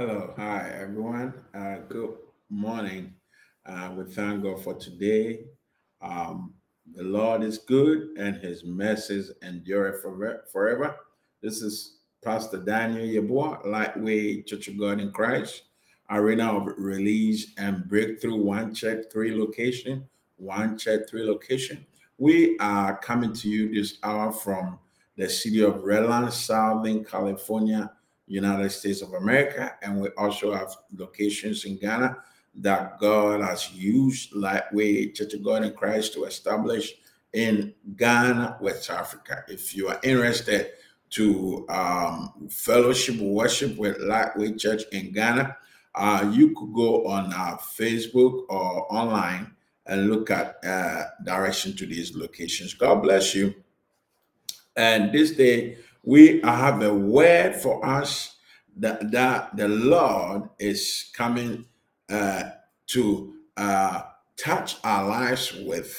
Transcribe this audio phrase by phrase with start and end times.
[0.00, 1.34] Hello, hi everyone.
[1.52, 2.14] Uh, good
[2.48, 3.12] morning.
[3.66, 5.40] Uh, we thank God for today.
[6.00, 6.54] Um,
[6.94, 10.00] the Lord is good and his mercies endure
[10.50, 10.96] forever.
[11.42, 15.64] This is Pastor Daniel Yeboah, Lightweight Church of God in Christ,
[16.08, 20.08] Arena of Release and Breakthrough, one check, three location,
[20.38, 21.84] one check, three location.
[22.16, 24.78] We are coming to you this hour from
[25.18, 27.92] the city of Redlands, Southern California,
[28.32, 32.16] United States of America, and we also have locations in Ghana
[32.54, 36.94] that God has used Lightweight Church of God in Christ to establish
[37.32, 39.44] in Ghana, West Africa.
[39.48, 40.72] If you are interested
[41.10, 45.56] to um, fellowship worship with Lightweight Church in Ghana,
[45.94, 49.52] uh, you could go on uh, Facebook or online
[49.86, 52.74] and look at uh, direction to these locations.
[52.74, 53.54] God bless you.
[54.76, 58.36] And this day, we have a word for us
[58.76, 61.66] that, that the Lord is coming
[62.08, 62.44] uh,
[62.88, 64.02] to uh,
[64.36, 65.94] touch our lives with.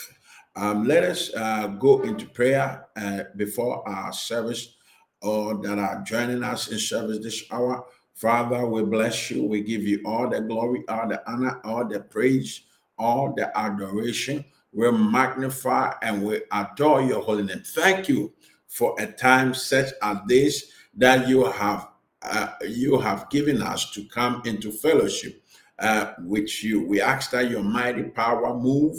[0.56, 4.76] Um, let us uh, go into prayer uh, before our service
[5.22, 7.86] or that are joining us in service this hour.
[8.16, 9.46] Father, we bless you.
[9.46, 12.62] We give you all the glory, all the honor, all the praise,
[12.98, 14.44] all the adoration.
[14.74, 17.64] We magnify and we adore your holy name.
[17.66, 18.34] Thank you
[18.72, 21.90] for a time such as this that you have
[22.22, 25.44] uh, you have given us to come into fellowship
[25.80, 26.88] uh, with you.
[26.88, 28.96] We ask that your mighty power move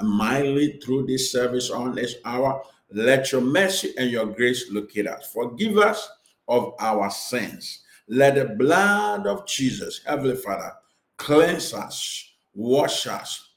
[0.00, 2.62] mightily through this service on this hour.
[2.92, 5.32] Let your mercy and your grace look locate us.
[5.32, 6.08] Forgive us
[6.46, 7.82] of our sins.
[8.06, 10.72] Let the blood of Jesus, Heavenly Father,
[11.16, 13.48] cleanse us, wash us.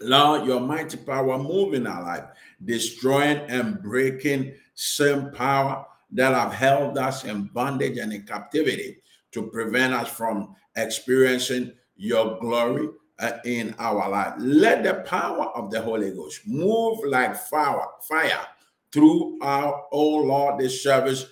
[0.00, 2.24] Lord, your mighty power move in our life,
[2.64, 8.98] destroying and breaking same power that have held us in bondage and in captivity
[9.32, 14.34] to prevent us from experiencing your glory uh, in our life.
[14.38, 18.46] Let the power of the Holy Ghost move like fire, fire
[18.92, 21.26] through our, oh Lord, this service,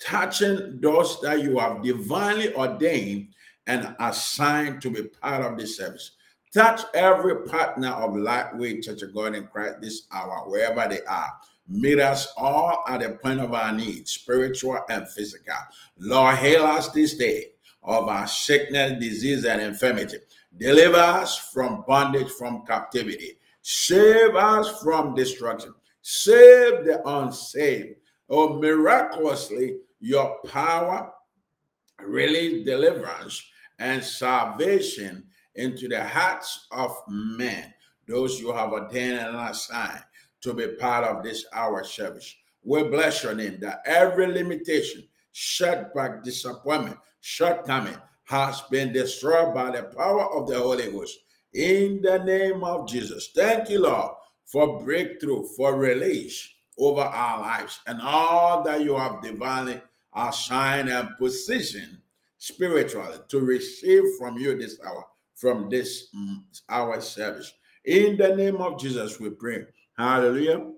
[0.00, 3.28] touching those that you have divinely ordained
[3.66, 6.12] and assigned to be part of this service.
[6.52, 11.32] Touch every partner of Lightweight Church of God in Christ this hour, wherever they are
[11.66, 15.54] Meet us all at the point of our needs, spiritual and physical.
[15.98, 17.52] Lord, heal us this day
[17.82, 20.18] of our sickness, disease, and infirmity.
[20.58, 23.38] Deliver us from bondage, from captivity.
[23.62, 25.74] Save us from destruction.
[26.02, 27.96] Save the unsaved.
[28.28, 31.12] Oh, miraculously, your power
[32.02, 33.42] release deliverance
[33.78, 37.72] and salvation into the hearts of men,
[38.06, 40.04] those you have ordained and assigned
[40.44, 42.36] to be part of this hour service.
[42.62, 49.84] We bless your name that every limitation, setback, disappointment, shortcoming has been destroyed by the
[49.84, 51.18] power of the Holy Ghost.
[51.52, 53.30] In the name of Jesus.
[53.34, 54.12] Thank you, Lord,
[54.44, 59.80] for breakthrough, for release over our lives and all that you have divinely
[60.14, 61.98] assigned and positioned
[62.38, 67.52] spiritually to receive from you this hour, from this mm, hour service.
[67.84, 69.66] In the name of Jesus, we pray.
[69.96, 70.72] Hallelujah.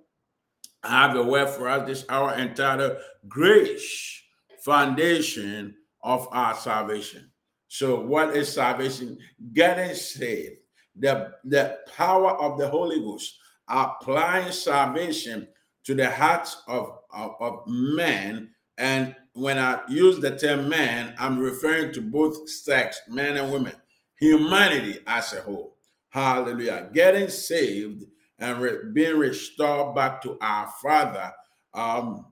[0.82, 4.22] I have a word for us this hour entitled Grace,
[4.60, 7.30] Foundation of Our Salvation.
[7.68, 9.18] So, what is salvation?
[9.52, 10.58] Getting saved.
[10.98, 13.38] The, the power of the Holy Ghost,
[13.68, 15.48] applying salvation
[15.84, 18.50] to the hearts of, of, of men.
[18.78, 23.74] And when I use the term man, I'm referring to both sex, men and women,
[24.18, 25.76] humanity as a whole.
[26.10, 26.88] Hallelujah.
[26.92, 28.04] Getting saved
[28.38, 31.32] and re- being restored back to our Father
[31.74, 32.26] um,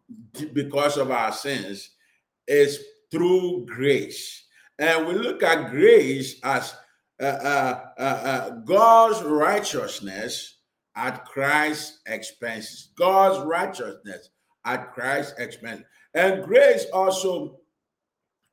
[0.52, 1.90] because of our sins
[2.46, 4.46] is through grace.
[4.78, 6.74] And we look at grace as
[7.22, 10.58] uh, uh, uh, uh God's righteousness
[10.96, 12.90] at Christ's expenses.
[12.96, 14.30] God's righteousness
[14.64, 15.82] at Christ's expense.
[16.14, 17.60] And grace also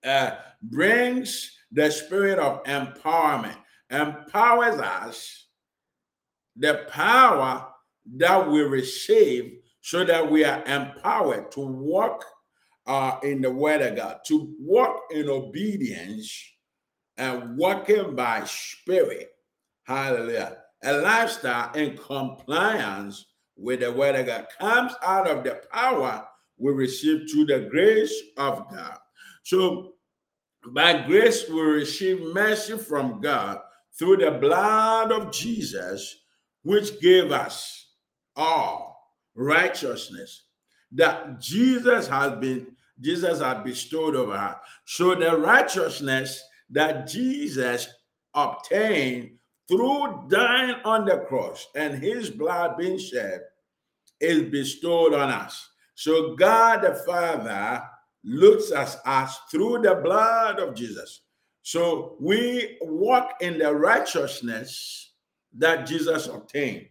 [0.04, 0.32] uh,
[0.64, 3.58] brings the spirit of empowerment,
[3.90, 5.48] empowers us
[6.56, 7.68] the power
[8.18, 12.24] that we receive so that we are empowered to walk
[12.88, 16.32] uh, in the word of God, to walk in obedience
[17.18, 19.30] and walking by spirit.
[19.84, 20.58] Hallelujah.
[20.84, 23.26] A lifestyle in compliance
[23.56, 26.26] with the word of God comes out of the power
[26.58, 28.98] we receive through the grace of God.
[29.44, 29.94] So,
[30.74, 33.60] by grace, we receive mercy from God
[33.98, 36.22] through the blood of Jesus
[36.64, 37.94] which gave us
[38.36, 40.44] all righteousness
[40.92, 42.68] that Jesus has been
[43.00, 44.58] Jesus has bestowed over us.
[44.86, 47.88] So the righteousness that Jesus
[48.36, 49.32] obtained
[49.68, 53.42] through dying on the cross and his blood being shed
[54.20, 55.68] is bestowed on us.
[55.96, 57.84] So God the Father
[58.24, 61.22] looks at us through the blood of Jesus.
[61.64, 65.11] So we walk in the righteousness
[65.58, 66.88] that Jesus obtained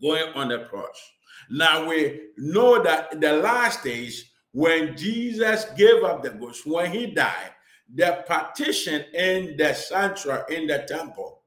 [0.00, 1.10] going on the cross.
[1.50, 7.06] Now we know that the last days when Jesus gave up the ghost, when he
[7.06, 7.50] died,
[7.94, 11.42] the partition in the sanctuary, in the temple,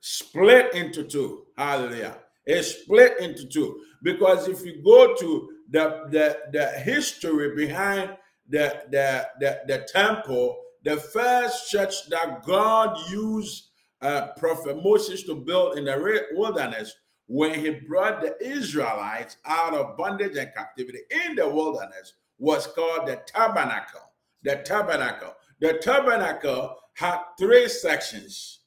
[0.00, 1.46] split into two.
[1.56, 2.18] Hallelujah.
[2.46, 3.80] It split into two.
[4.02, 8.16] Because if you go to the, the, the history behind
[8.48, 13.67] the, the, the, the temple, the first church that God used
[14.00, 16.94] uh, Prophet Moses to build in the wilderness
[17.26, 23.06] when he brought the Israelites out of bondage and captivity in the wilderness was called
[23.06, 24.00] the tabernacle.
[24.42, 25.34] The tabernacle.
[25.60, 28.60] The tabernacle had three sections.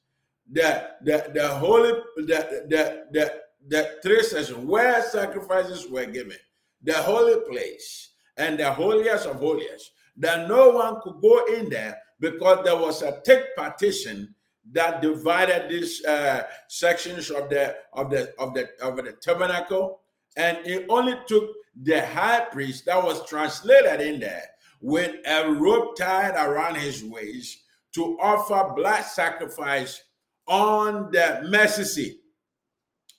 [0.50, 6.36] The the the holy the the the, the three sections where sacrifices were given.
[6.82, 9.92] The holy place and the holiest of holiest.
[10.18, 14.34] That no one could go in there because there was a thick partition
[14.70, 20.00] that divided these uh, sections of the of the of the of the tabernacle,
[20.36, 21.50] and it only took
[21.82, 24.44] the high priest that was translated in there
[24.80, 27.58] with a rope tied around his waist
[27.94, 30.02] to offer blood sacrifice
[30.46, 32.18] on the mercy seat.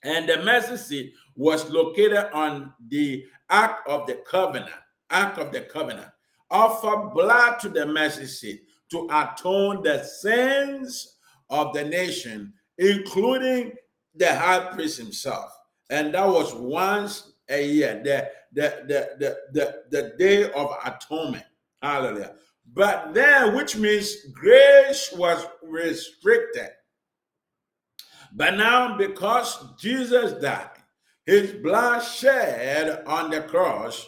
[0.03, 4.71] And the mercy seat was located on the Ark of the Covenant.
[5.09, 6.09] Ark of the Covenant.
[6.51, 11.12] Offer blood to the mercy seat to atone the sins
[11.53, 13.71] of the nation, including
[14.15, 15.55] the high priest himself.
[15.91, 21.45] And that was once a year, the, the, the, the, the, the day of atonement.
[21.81, 22.33] Hallelujah.
[22.73, 26.69] But then, which means grace was restricted.
[28.33, 30.69] But now, because Jesus died,
[31.27, 34.07] his blood shed on the cross,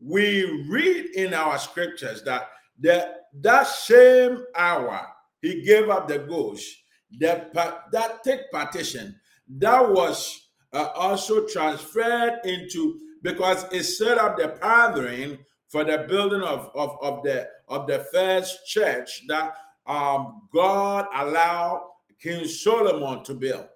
[0.00, 5.08] we read in our scriptures that the, that same hour
[5.42, 6.83] he gave up the ghost
[7.20, 7.52] that,
[7.92, 9.18] that thick partition
[9.48, 15.38] that was uh, also transferred into because it set up the pattern
[15.68, 19.54] for the building of, of, of the of the first church that
[19.86, 21.88] um, God allowed
[22.20, 23.66] King Solomon to build.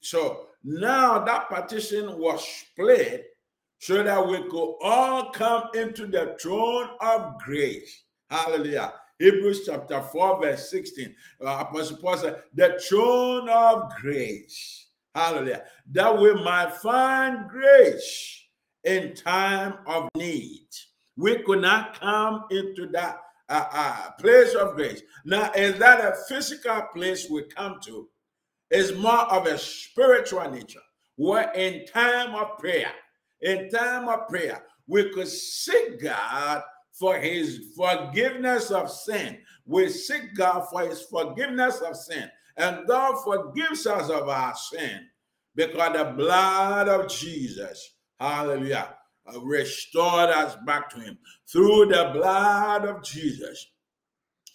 [0.00, 3.26] So now that partition was split
[3.78, 8.02] so that we could all come into the throne of grace.
[8.30, 8.94] Hallelujah.
[9.18, 11.14] Hebrews chapter 4, verse 16.
[11.40, 14.88] Uh, Apostle Paul said, The throne of grace.
[15.14, 15.64] Hallelujah.
[15.92, 18.44] That we might find grace
[18.84, 20.68] in time of need.
[21.16, 23.18] We could not come into that
[23.48, 25.02] uh, uh, place of grace.
[25.24, 28.08] Now, is that a physical place we come to?
[28.70, 30.80] It's more of a spiritual nature.
[31.16, 32.92] Where in time of prayer,
[33.40, 36.62] in time of prayer, we could seek God
[36.98, 39.38] for his forgiveness of sin.
[39.66, 42.30] We seek God for his forgiveness of sin.
[42.56, 45.06] And God forgives us of our sin
[45.54, 48.94] because the blood of Jesus, hallelujah,
[49.42, 51.18] restored us back to him.
[51.50, 53.66] Through the blood of Jesus,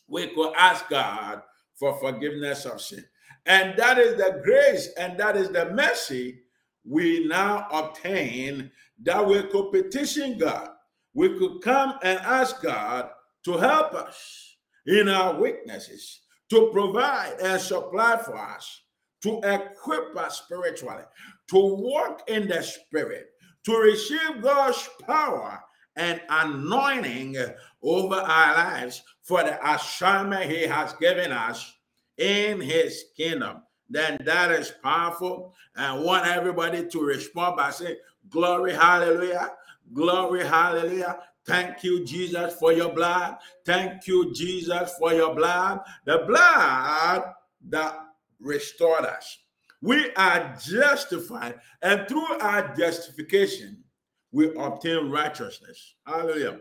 [0.08, 1.42] we could ask God
[1.76, 3.06] for forgiveness of sin.
[3.46, 6.42] And that is the grace and that is the mercy
[6.84, 8.72] we now obtain
[9.04, 10.71] that we could petition God
[11.14, 13.10] we could come and ask God
[13.46, 18.82] to help us in our weaknesses, to provide and supply for us,
[19.24, 21.04] to equip us spiritually,
[21.50, 23.28] to walk in the Spirit,
[23.66, 25.60] to receive God's power
[25.96, 27.36] and anointing
[27.84, 31.74] over our lives for the assignment He has given us
[32.18, 33.62] in His kingdom.
[33.90, 35.54] Then that is powerful.
[35.76, 37.98] And want everybody to respond by saying,
[38.30, 39.52] Glory, hallelujah.
[39.94, 41.20] Glory, hallelujah.
[41.46, 43.38] Thank you, Jesus, for your blood.
[43.66, 45.82] Thank you, Jesus, for your blood.
[46.06, 47.34] The blood
[47.70, 48.00] that
[48.40, 49.38] restored us.
[49.82, 53.84] We are justified, and through our justification,
[54.32, 55.96] we obtain righteousness.
[56.06, 56.60] Hallelujah.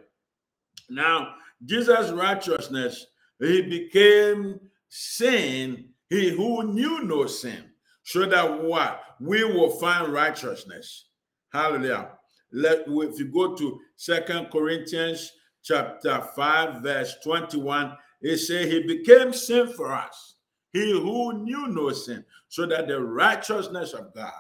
[0.89, 1.35] Now,
[1.65, 3.07] Jesus' righteousness,
[3.39, 7.65] he became sin, he who knew no sin,
[8.03, 9.03] so that what?
[9.21, 11.07] We will find righteousness.
[11.53, 12.13] Hallelujah.
[12.53, 19.33] Let if you go to Second Corinthians chapter 5, verse 21, it says he became
[19.33, 20.35] sin for us,
[20.73, 24.33] he who knew no sin, so that the righteousness of God,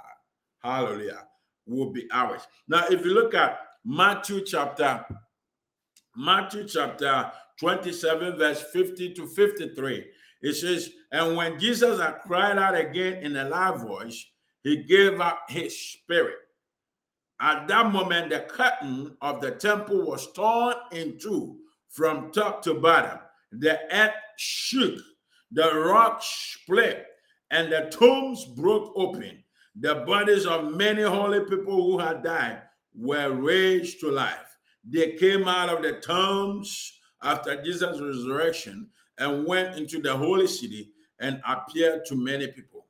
[0.63, 1.27] hallelujah,
[1.67, 2.43] will be ours.
[2.69, 5.05] Now, if you look at Matthew chapter,
[6.17, 10.07] Matthew chapter 27, verse 50 to 53.
[10.43, 14.25] It says, And when Jesus had cried out again in a loud voice,
[14.63, 16.37] he gave up his spirit.
[17.41, 22.75] At that moment, the curtain of the temple was torn in two from top to
[22.75, 23.19] bottom.
[23.53, 25.01] The earth shook,
[25.51, 27.07] the rocks split,
[27.51, 29.43] and the tombs broke open.
[29.75, 32.63] The bodies of many holy people who had died
[32.95, 34.57] were raised to life.
[34.85, 40.93] They came out of the tombs after Jesus' resurrection and went into the holy city
[41.21, 42.87] and appeared to many people.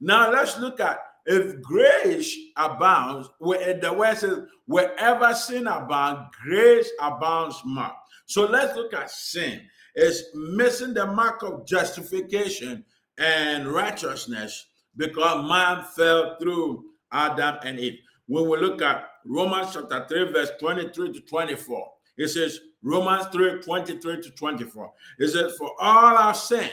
[0.00, 0.98] Now let's look at
[1.30, 7.92] if grace abounds, where the word says, wherever sin abounds, grace abounds more.
[8.26, 9.60] So let's look at sin.
[9.94, 12.84] It's missing the mark of justification
[13.16, 18.00] and righteousness because man fell through Adam and Eve.
[18.26, 23.62] When we look at Romans chapter 3, verse 23 to 24, it says, Romans 3,
[23.62, 24.92] 23 to 24.
[25.20, 26.70] It says, For all our sin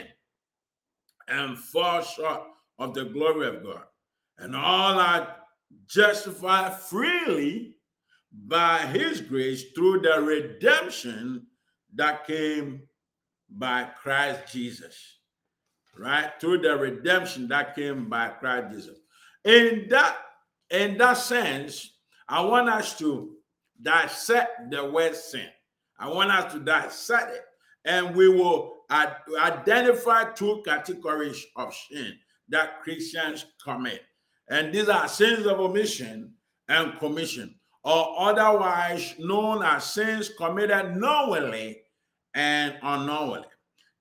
[1.27, 2.41] and fall short
[2.79, 3.83] of the glory of God,
[4.39, 5.35] and all are
[5.87, 7.75] justified freely
[8.31, 11.47] by his grace through the redemption
[11.95, 12.83] that came
[13.49, 14.95] by Christ Jesus.
[15.97, 16.31] Right?
[16.39, 18.97] Through the redemption that came by Christ Jesus.
[19.43, 20.17] In that,
[20.69, 21.93] in that sense,
[22.29, 23.31] I want us to
[23.81, 25.47] dissect the word sin.
[25.99, 27.41] I want us to dissect it.
[27.85, 32.13] And we will identify two categories of sin
[32.49, 34.01] that Christians commit.
[34.49, 36.33] And these are sins of omission
[36.69, 41.81] and commission, or otherwise known as sins committed knowingly
[42.33, 43.47] and unknowingly.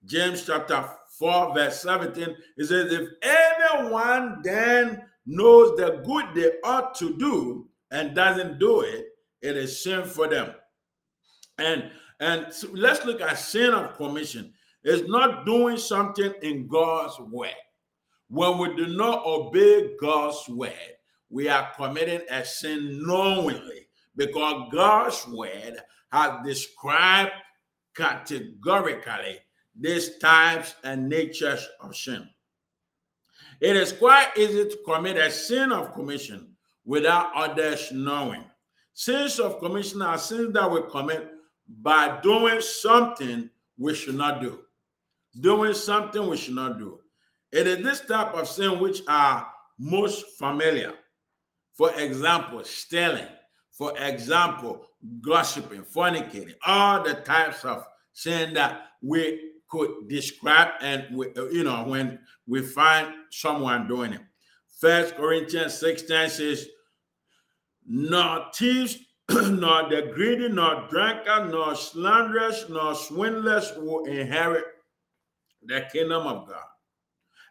[0.04, 0.88] James chapter
[1.18, 7.68] 4, verse 17, it says, If anyone then knows the good they ought to do
[7.90, 9.06] and doesn't do it,
[9.42, 10.54] it is sin for them.
[11.58, 14.52] And and so let's look at sin of commission.
[14.82, 17.52] It's not doing something in God's way.
[18.28, 20.72] When we do not obey God's word,
[21.30, 25.76] we are committing a sin knowingly because God's word
[26.12, 27.32] has described
[27.96, 29.38] categorically
[29.78, 32.28] these types and natures of sin.
[33.60, 38.44] It is quite easy to commit a sin of commission without others knowing.
[38.92, 41.30] Sins of commission are sins that we commit
[41.82, 44.60] by doing something we should not do.
[45.40, 47.00] Doing something we should not do.
[47.52, 49.46] It is this type of sin which are
[49.78, 50.94] most familiar.
[51.74, 53.28] For example, stealing.
[53.72, 54.86] For example,
[55.20, 61.84] gossiping, fornicating, all the types of sin that we could describe and we, you know
[61.84, 64.22] when we find someone doing it.
[64.80, 66.68] First Corinthians 16 says,
[67.86, 68.96] nor thieves,
[69.30, 74.64] nor the greedy, nor drunkard, nor slanderers, nor swindlers will inherit
[75.62, 76.64] the kingdom of God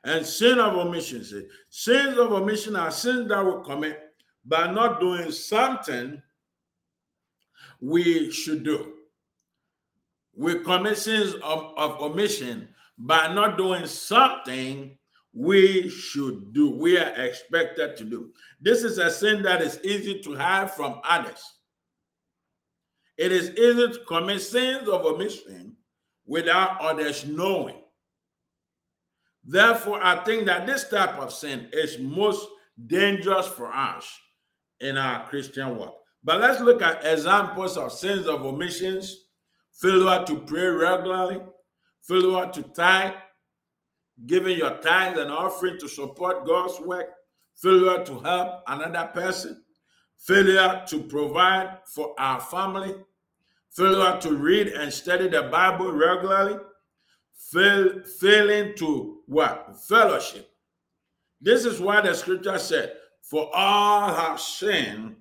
[0.06, 1.26] and sin of omission.
[1.70, 4.00] Sins of omission are sins that we commit
[4.46, 6.22] by not doing something
[7.82, 8.94] we should do.
[10.38, 14.98] We commit sins of, of omission by not doing something
[15.34, 18.32] we should do, we are expected to do.
[18.62, 21.44] This is a sin that is easy to hide from others.
[23.18, 25.76] It is easy to commit sins of omission
[26.26, 27.82] without others knowing.
[29.46, 32.48] Therefore, I think that this type of sin is most
[32.88, 34.08] dangerous for us
[34.80, 35.96] in our Christian walk.
[36.24, 39.16] But let's look at examples of sins of omissions.
[39.80, 41.42] Failure to pray regularly,
[42.02, 43.14] failure to tithe,
[44.26, 47.10] giving your tithe and offering to support God's work,
[47.58, 49.62] failure to help another person,
[50.18, 52.96] failure to provide for our family,
[53.72, 56.58] failure to read and study the Bible regularly,
[57.52, 59.76] fail, failing to what?
[59.88, 60.50] Fellowship.
[61.42, 65.18] This is why the scripture said, For all have sinned,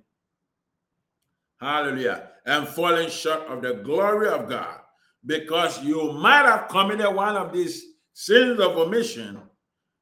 [1.59, 4.79] hallelujah, and fallen short of the glory of God.
[5.25, 7.83] Because you might have committed one of these
[8.13, 9.41] sins of omission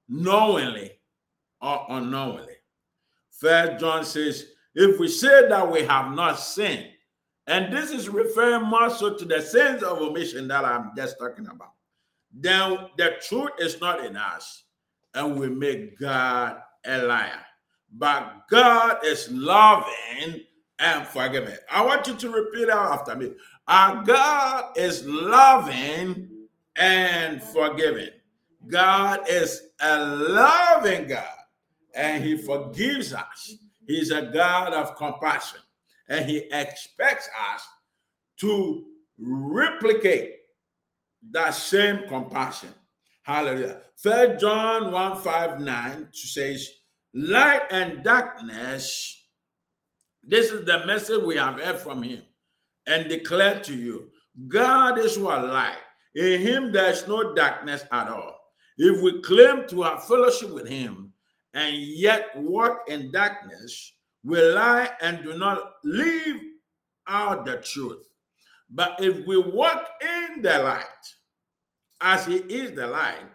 [0.09, 0.91] knowingly
[1.61, 2.55] or unknowingly.
[3.31, 6.89] First John says, if we say that we have not sinned,
[7.47, 11.47] and this is referring more so to the sins of omission that I'm just talking
[11.47, 11.73] about
[12.33, 14.63] then the truth is not in us,
[15.13, 17.45] and we make God a liar.
[17.91, 20.43] But God is loving
[20.79, 21.55] and forgiving.
[21.71, 23.33] I want you to repeat after me.
[23.67, 26.29] Our God is loving
[26.75, 28.09] and forgiving.
[28.67, 31.37] God is a loving God
[31.93, 33.55] and He forgives us.
[33.85, 35.59] He's a God of compassion
[36.09, 37.67] and He expects us
[38.37, 38.85] to
[39.19, 40.37] replicate
[41.31, 42.73] that same compassion.
[43.23, 43.81] Hallelujah.
[43.99, 46.69] Third John 1 5 9 says,
[47.13, 49.19] Light and darkness.
[50.23, 52.21] This is the message we have heard from him
[52.87, 54.09] and declare to you.
[54.47, 55.77] God is what light.
[56.15, 58.35] In him there is no darkness at all.
[58.77, 61.13] If we claim to have fellowship with him
[61.53, 66.37] and yet walk in darkness, we lie and do not live
[67.07, 68.07] out the truth.
[68.73, 70.85] But if we walk in the light,
[72.01, 73.29] as he is the light,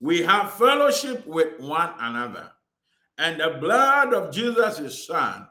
[0.00, 2.50] we have fellowship with one another.
[3.18, 5.48] And the blood of Jesus, his son,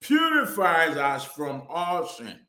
[0.00, 2.40] purifies us from all sin.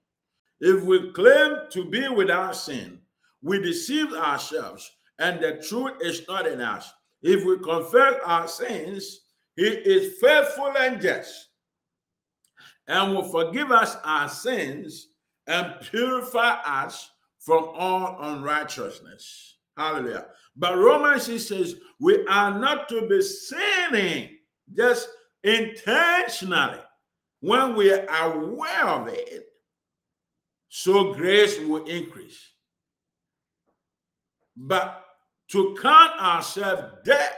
[0.59, 2.99] If we claim to be without sin,
[3.41, 6.91] we deceive ourselves, and the truth is not in us.
[7.21, 9.19] If we confess our sins,
[9.55, 11.49] he is faithful and just
[12.87, 15.09] and will forgive us our sins
[15.47, 17.09] and purify us
[17.39, 19.57] from all unrighteousness.
[19.77, 20.27] Hallelujah.
[20.55, 24.37] But Romans he says we are not to be sinning
[24.75, 25.09] just
[25.43, 26.79] intentionally
[27.41, 29.45] when we are aware of it,
[30.69, 32.39] so grace will increase.
[34.55, 35.03] But
[35.49, 37.31] to count ourselves dead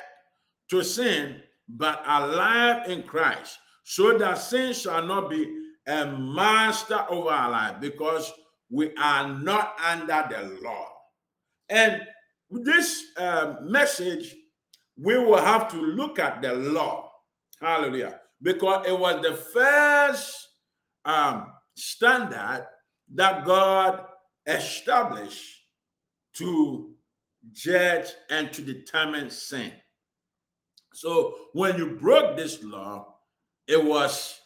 [0.70, 7.30] to sin, but alive in Christ, so that sin shall not be a master over
[7.30, 8.32] our life, because
[8.70, 10.88] we are not under the law.
[11.70, 12.02] And
[12.50, 14.36] this uh, message,
[14.98, 17.12] we will have to look at the law.
[17.60, 18.20] Hallelujah.
[18.42, 20.48] Because it was the first
[21.06, 22.66] um, standard
[23.14, 24.06] that God
[24.46, 25.44] established
[26.36, 26.96] to
[27.54, 29.72] judge and to determine sin.
[30.94, 33.16] So when you broke this law,
[33.68, 34.40] it was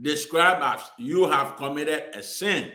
[0.00, 2.70] described as you have committed a sin.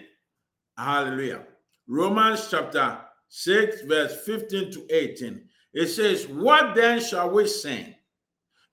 [0.78, 1.44] Hallelujah.
[1.88, 3.00] Romans chapter
[3.30, 5.42] 6, verse 15 to 18.
[5.74, 7.96] It says, What then shall we sin?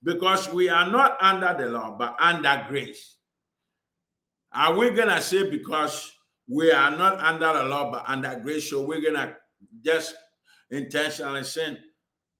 [0.03, 3.15] Because we are not under the law, but under grace.
[4.53, 6.11] Are we going to say because
[6.47, 9.35] we are not under the law, but under grace, so we're going to
[9.83, 10.15] just
[10.71, 11.77] intentionally sin?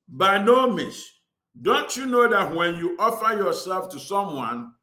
[0.08, 1.04] By no means.
[1.62, 4.74] Don't you know that when you offer yourself to someone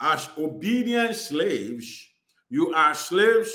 [0.00, 2.06] as obedient slaves,
[2.50, 3.52] you are slaves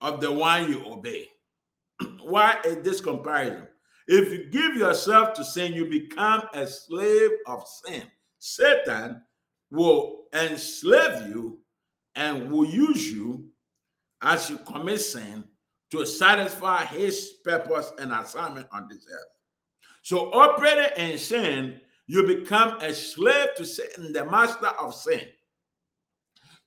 [0.00, 1.28] of the one you obey?
[2.22, 3.66] Why is this comparison?
[4.06, 8.02] If you give yourself to sin, you become a slave of sin.
[8.38, 9.22] Satan
[9.70, 11.60] will enslave you
[12.16, 13.48] and will use you
[14.22, 15.44] as you commit sin
[15.90, 19.26] to satisfy his purpose and assignment on this earth.
[20.02, 25.22] So, operating in sin, you become a slave to Satan, the master of sin,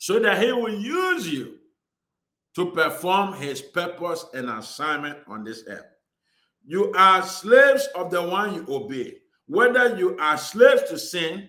[0.04, 1.56] so that he will use you
[2.54, 5.86] to perform his purpose and assignment on this earth.
[6.66, 11.48] You are slaves of the one you obey, whether you are slaves to sin,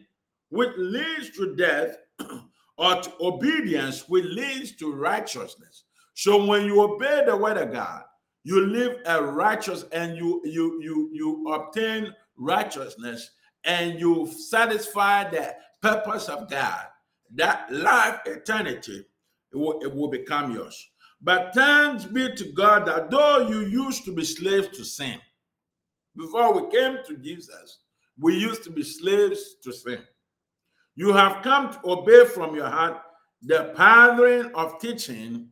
[0.50, 1.96] which leads to death,
[2.78, 5.82] or to obedience, which leads to righteousness.
[6.14, 8.04] So when you obey the word of God,
[8.44, 13.32] you live a righteous and you you you you obtain righteousness
[13.64, 16.84] and you satisfy the purpose of God.
[17.34, 19.04] That life, eternity,
[19.52, 20.90] it will, it will become yours.
[21.20, 25.18] But thanks be to God that though you used to be slaves to sin,
[26.16, 27.80] before we came to Jesus,
[28.18, 30.00] we used to be slaves to sin.
[30.96, 33.00] You have come to obey from your heart
[33.42, 35.48] the pattern of teaching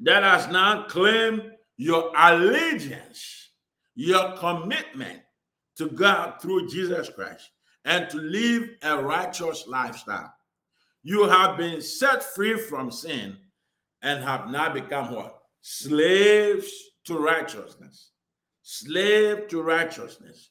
[0.00, 1.42] that has now claimed
[1.76, 3.50] your allegiance,
[3.94, 5.20] your commitment
[5.76, 7.50] to God through Jesus Christ,
[7.84, 10.32] and to live a righteous lifestyle.
[11.08, 13.38] You have been set free from sin
[14.02, 15.38] and have now become what?
[15.62, 16.70] Slaves
[17.04, 18.10] to righteousness.
[18.60, 20.50] Slave to righteousness.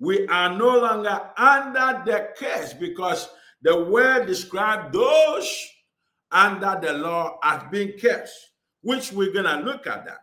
[0.00, 3.28] We are no longer under the curse because
[3.60, 5.68] the word described those
[6.32, 10.20] under the law as being cursed, which we're going to look at that,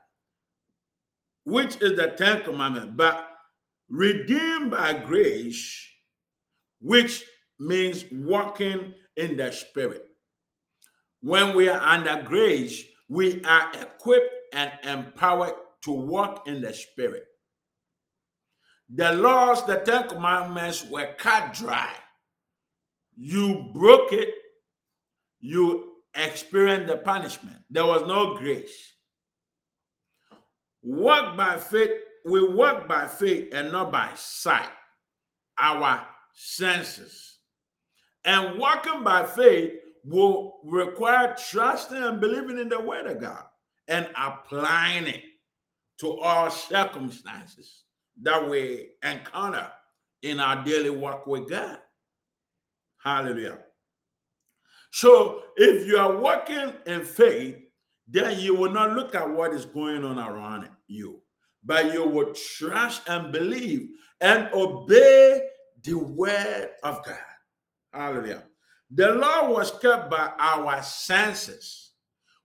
[1.43, 2.97] which is the 10th commandment.
[2.97, 3.23] But
[3.87, 5.79] redeemed by grace,
[6.81, 7.23] which
[7.59, 10.05] means walking in the spirit.
[11.21, 17.25] When we are under grace, we are equipped and empowered to walk in the Spirit.
[18.93, 21.91] The laws, the Ten Commandments were cut dry.
[23.15, 24.29] You broke it,
[25.39, 27.57] you experienced the punishment.
[27.69, 28.93] There was no grace.
[30.81, 31.91] Walk by faith,
[32.25, 34.69] we walk by faith and not by sight,
[35.57, 37.34] our senses.
[38.25, 43.43] And walking by faith will require trusting and believing in the word of God
[43.87, 45.23] and applying it
[45.99, 47.83] to all circumstances
[48.21, 49.67] that we encounter
[50.21, 51.77] in our daily walk with God.
[53.03, 53.59] Hallelujah.
[54.91, 57.57] So if you are walking in faith,
[58.07, 61.21] then you will not look at what is going on around you,
[61.63, 63.89] but you will trust and believe
[64.21, 65.41] and obey
[65.83, 67.17] the word of God.
[67.95, 68.43] Hallelujah.
[68.91, 71.91] The law was kept by our senses,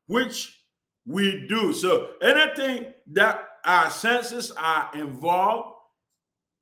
[0.06, 0.56] which
[1.04, 1.72] we do.
[1.72, 5.74] So anything that our senses are involved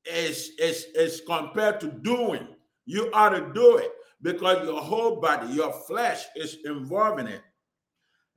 [0.04, 2.48] is, is, is compared to doing.
[2.86, 7.42] You ought to do it because your whole body, your flesh is involved in it.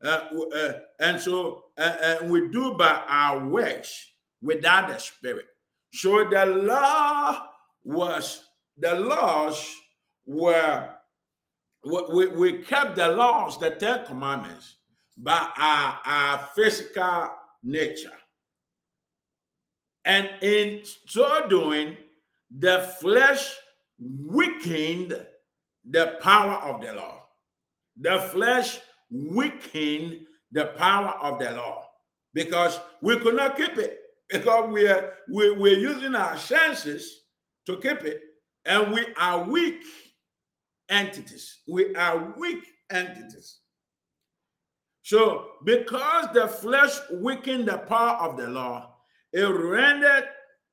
[0.04, 0.22] Uh,
[0.56, 4.06] uh, and so uh, we do by our works
[4.42, 5.46] without the spirit.
[5.94, 7.48] So the law
[7.84, 8.44] was,
[8.78, 9.76] the laws
[10.26, 10.90] were,
[11.84, 14.76] we, we kept the laws, the Ten Commandments,
[15.18, 17.30] by our, our physical
[17.64, 18.12] nature.
[20.06, 21.98] And in so doing,
[22.58, 23.56] the flesh
[24.00, 25.26] weakened
[25.90, 27.24] the power of the law.
[28.00, 28.80] The flesh
[29.12, 31.88] weakened the power of the law
[32.34, 37.22] because we could not keep it because we are we, we're using our senses
[37.66, 38.22] to keep it
[38.66, 39.82] and we are weak
[40.92, 43.60] entities we are weak entities
[45.02, 48.96] so because the flesh weakened the power of the law
[49.34, 50.26] it rendered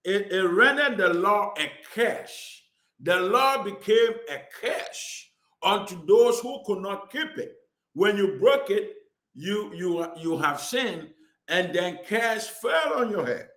[0.04, 2.58] it, it rendered the law a curse
[3.00, 5.28] the law became a curse
[5.62, 7.54] unto those who could not keep it.
[7.94, 8.94] When you broke it,
[9.34, 11.08] you you you have sinned,
[11.48, 13.48] and then curse fell on your head.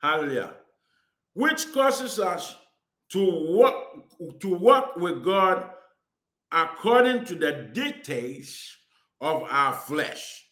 [0.00, 0.54] Hallelujah.
[1.34, 2.56] Which causes us
[3.12, 3.93] to work
[4.40, 5.70] to work with God
[6.52, 8.76] according to the dictates
[9.20, 10.44] of our flesh.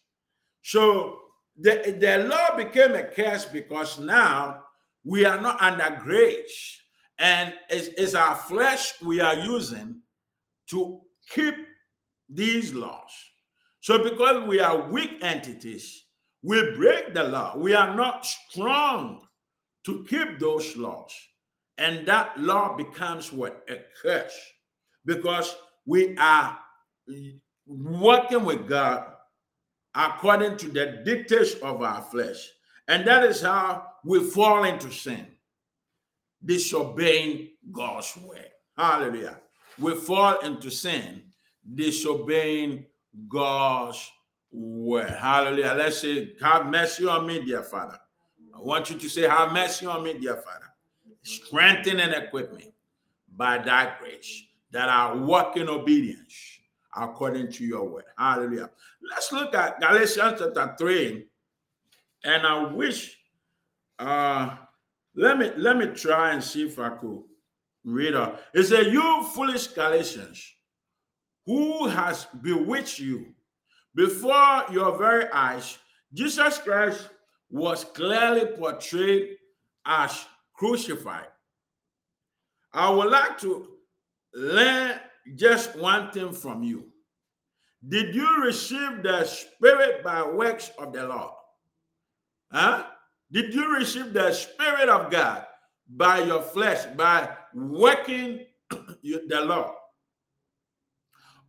[0.63, 1.19] So
[1.57, 4.63] the, the law became a curse because now
[5.03, 6.79] we are not under grace.
[7.19, 10.01] And it's, it's our flesh we are using
[10.69, 11.55] to keep
[12.29, 13.11] these laws.
[13.81, 16.05] So, because we are weak entities,
[16.41, 17.57] we break the law.
[17.57, 19.21] We are not strong
[19.85, 21.13] to keep those laws.
[21.83, 23.65] And that law becomes what?
[23.69, 24.39] A curse.
[25.05, 25.53] Because
[25.85, 26.57] we are
[27.67, 29.11] working with God
[29.93, 32.49] according to the dictates of our flesh.
[32.87, 35.27] And that is how we fall into sin,
[36.43, 38.49] disobeying God's word.
[38.77, 39.41] Hallelujah.
[39.77, 41.23] We fall into sin,
[41.75, 42.85] disobeying
[43.27, 44.09] God's
[44.53, 45.09] word.
[45.09, 45.75] Hallelujah.
[45.77, 47.99] Let's say, Have mercy on me, dear Father.
[48.55, 50.72] I want you to say, Have mercy on me, dear Father.
[51.23, 52.73] Strengthen and equip me
[53.35, 56.33] by thy grace that I walk in obedience
[56.95, 58.03] according to your word.
[58.17, 58.69] Hallelujah.
[59.09, 61.25] Let's look at Galatians chapter 3
[62.23, 63.17] and I wish
[63.99, 64.55] uh
[65.15, 67.23] let me let me try and see if I could
[67.83, 68.35] read it.
[68.53, 70.43] It says, You foolish Galatians,
[71.45, 73.27] who has bewitched you
[73.95, 75.77] before your very eyes,
[76.13, 77.09] Jesus Christ
[77.49, 79.37] was clearly portrayed
[79.85, 81.27] as crucified.
[82.73, 83.67] I would like to
[84.33, 84.99] learn
[85.35, 86.85] just one thing from you.
[87.87, 91.37] Did you receive the Spirit by works of the law?
[92.51, 92.85] Huh?
[93.31, 95.45] Did you receive the Spirit of God
[95.89, 98.45] by your flesh, by working
[99.03, 99.75] the law?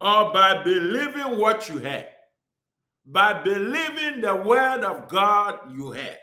[0.01, 2.09] Or by believing what you had?
[3.07, 6.19] By believing the word of God you had?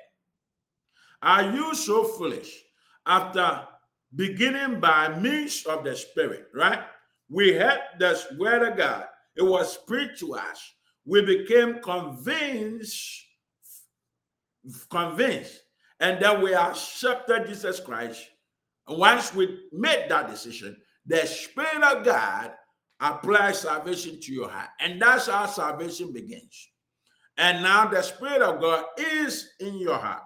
[1.22, 2.64] Are you so foolish
[3.06, 3.68] after
[4.16, 6.80] beginning by means of the Spirit, right?
[7.30, 9.06] We had the word of God.
[9.36, 10.74] It was preached to us.
[11.06, 13.26] We became convinced
[14.90, 15.60] convinced
[16.02, 18.28] and then we accepted Jesus Christ.
[18.88, 22.52] And once we made that decision, the Spirit of God
[23.00, 24.70] applies salvation to your heart.
[24.80, 26.70] And that's how salvation begins.
[27.38, 30.24] And now the Spirit of God is in your heart.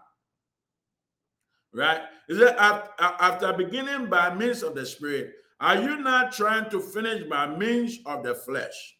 [1.73, 2.01] Right?
[2.27, 7.23] Is it after beginning by means of the Spirit, are you not trying to finish
[7.29, 8.95] by means of the flesh?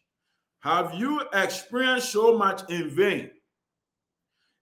[0.60, 3.30] Have you experienced so much in vain?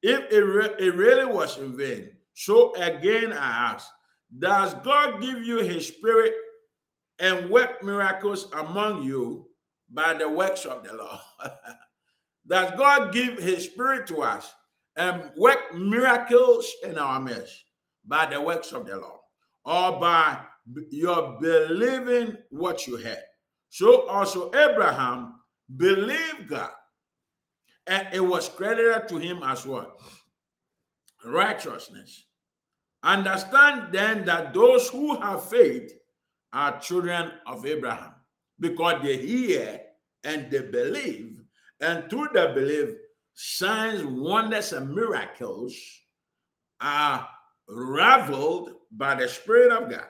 [0.02, 3.86] If it, re- it really was in vain, so again I ask,
[4.38, 6.34] does God give you his spirit
[7.18, 9.46] and work miracles among you
[9.90, 11.20] by the works of the law?
[12.48, 14.52] does God give his spirit to us
[14.96, 17.63] and work miracles in our midst
[18.06, 19.20] by the works of the law
[19.64, 20.38] or by
[20.90, 23.22] your believing what you had?
[23.68, 25.34] So also Abraham
[25.76, 26.70] believed God
[27.86, 29.98] and it was credited to him as what?
[31.24, 32.24] Righteousness.
[33.02, 35.92] Understand then that those who have faith
[36.52, 38.14] are children of Abraham
[38.60, 39.80] because they hear
[40.22, 41.42] and they believe,
[41.80, 42.96] and through the belief,
[43.34, 45.76] signs, wonders, and miracles
[46.80, 47.28] are
[47.68, 50.06] raveled by the Spirit of God.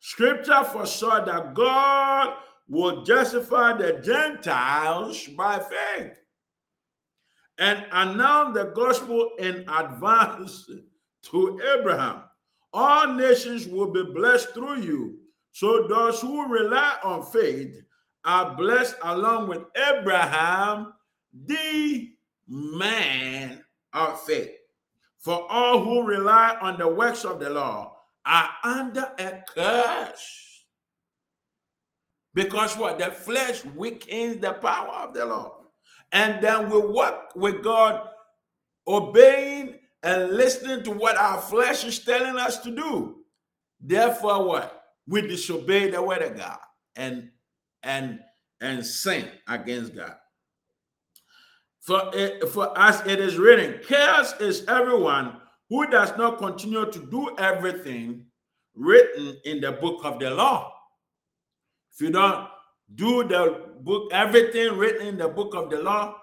[0.00, 2.34] Scripture foresaw that God
[2.68, 6.12] would justify the Gentiles by faith
[7.58, 10.70] and announce the gospel in advance
[11.24, 12.22] to Abraham.
[12.72, 15.18] All nations will be blessed through you.
[15.52, 17.82] So those who rely on faith
[18.24, 20.92] are blessed along with Abraham,
[21.46, 22.10] the
[22.46, 24.59] man of faith.
[25.20, 30.64] For all who rely on the works of the law are under a curse.
[32.32, 32.98] Because what?
[32.98, 35.56] The flesh weakens the power of the law.
[36.12, 38.08] And then we work with God,
[38.86, 43.16] obeying and listening to what our flesh is telling us to do.
[43.80, 44.84] Therefore, what?
[45.06, 46.58] We disobey the word of God
[46.96, 47.30] and
[47.82, 48.20] and
[48.60, 50.16] and sin against God.
[51.80, 55.40] For, it, for as it is written, chaos is everyone
[55.70, 58.26] who does not continue to do everything
[58.74, 60.72] written in the book of the law.
[61.94, 62.48] If you don't
[62.94, 66.16] do the book, everything written in the book of the law,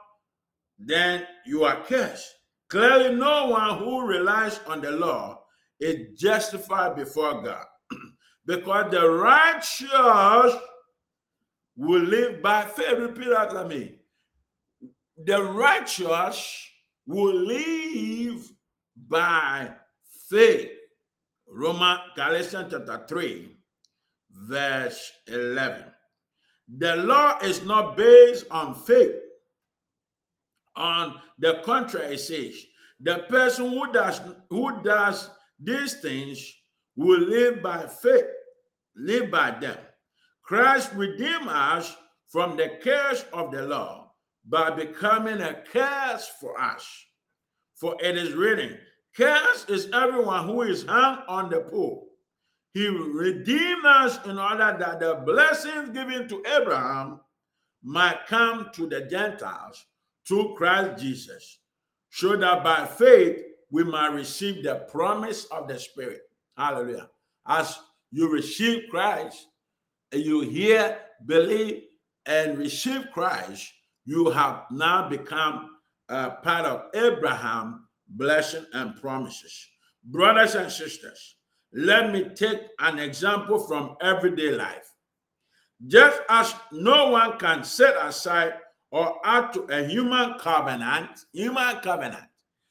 [0.78, 2.34] then you are cursed.
[2.70, 5.41] Clearly, no one who relies on the law
[5.80, 7.65] is justified before God
[8.46, 10.60] because the righteous
[11.76, 12.98] will live by faith.
[12.98, 13.96] Repeat after me.
[15.28, 16.70] The righteous
[17.06, 18.50] will live
[19.10, 19.72] by
[20.30, 20.72] faith.
[21.46, 23.58] Roman Galatians chapter 3,
[24.32, 25.84] verse 11.
[26.78, 29.16] The law is not based on faith.
[30.78, 32.56] On the contrary, it says,
[33.02, 36.54] the person who does who does these things
[36.96, 38.32] will live by faith,
[38.96, 39.78] live by them.
[40.42, 41.98] Christ redeemed us
[42.30, 44.07] from the curse of the law
[44.48, 46.86] by becoming a curse for us.
[47.76, 48.78] For it is written,
[49.16, 52.08] Curse is everyone who is hung on the pole.
[52.74, 57.20] He redeemed us in order that the blessings given to Abraham
[57.84, 59.86] might come to the Gentiles
[60.28, 61.60] through Christ Jesus,
[62.12, 63.38] so that by faith
[63.72, 66.22] we might receive the promise of the Spirit.
[66.56, 67.10] Hallelujah.
[67.48, 67.80] As
[68.12, 69.48] you receive Christ,
[70.12, 71.84] and you hear, believe,
[72.26, 73.74] and receive Christ,
[74.08, 75.70] you have now become
[76.08, 79.67] a part of Abraham blessing and promises.
[80.06, 81.36] Brothers and sisters,
[81.74, 84.89] let me take an example from everyday life.
[85.86, 88.54] Just as no one can set aside
[88.91, 92.24] or add to a human covenant, human covenant.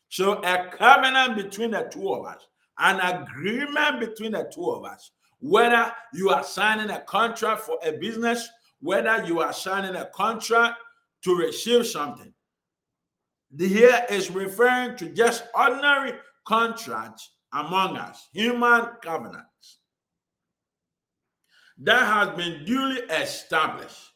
[0.09, 2.47] So a covenant between the two of us,
[2.79, 7.93] an agreement between the two of us, whether you are signing a contract for a
[7.93, 8.49] business,
[8.81, 10.77] whether you are signing a contract
[11.27, 12.33] to receive something.
[13.51, 16.13] The here is referring to just ordinary
[16.47, 19.79] contracts among us, human covenants
[21.79, 24.13] that has been duly established.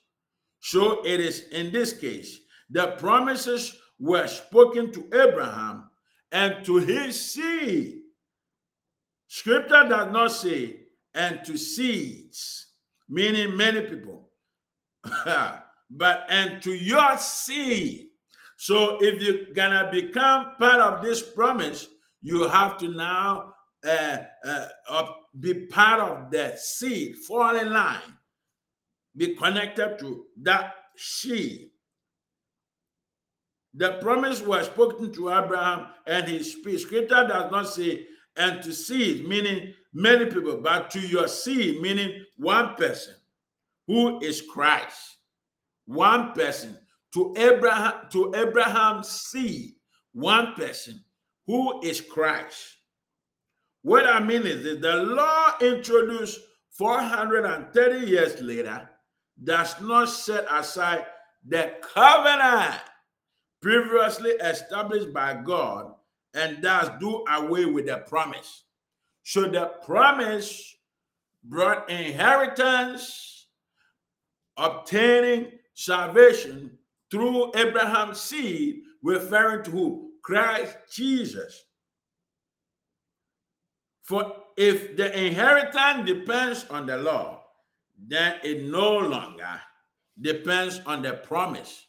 [0.60, 2.38] So it is in this case,
[2.70, 5.90] the promises were spoken to Abraham
[6.30, 8.02] and to his seed.
[9.26, 10.76] Scripture does not say,
[11.12, 12.68] and to seeds,
[13.08, 14.30] meaning many people,
[15.90, 18.06] but and to your seed.
[18.56, 21.88] So if you're gonna become part of this promise,
[22.22, 23.54] you have to now
[23.86, 25.06] uh, uh,
[25.38, 27.98] be part of that seed, fall in line,
[29.16, 31.70] be connected to that seed.
[33.74, 39.28] The promise was spoken to Abraham, and his scripture does not say, and to seed,
[39.28, 43.14] meaning many people, but to your seed, meaning one person
[43.86, 45.19] who is Christ.
[45.90, 46.78] One person
[47.14, 49.72] to Abraham, to Abraham's seed,
[50.12, 51.02] one person
[51.48, 52.76] who is Christ.
[53.82, 56.38] What I mean is that the law introduced
[56.78, 58.88] 430 years later
[59.42, 61.06] does not set aside
[61.44, 62.80] the covenant
[63.60, 65.92] previously established by God
[66.34, 68.62] and does do away with the promise.
[69.24, 70.72] So the promise
[71.42, 73.48] brought inheritance,
[74.56, 75.50] obtaining
[75.80, 76.70] salvation
[77.10, 80.10] through Abraham's seed, referring to who?
[80.22, 81.64] Christ Jesus.
[84.02, 87.44] For if the inheritance depends on the law,
[87.96, 89.60] then it no longer
[90.20, 91.86] depends on the promise.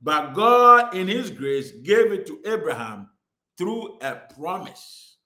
[0.00, 3.10] But God, in His grace, gave it to Abraham
[3.58, 5.18] through a promise.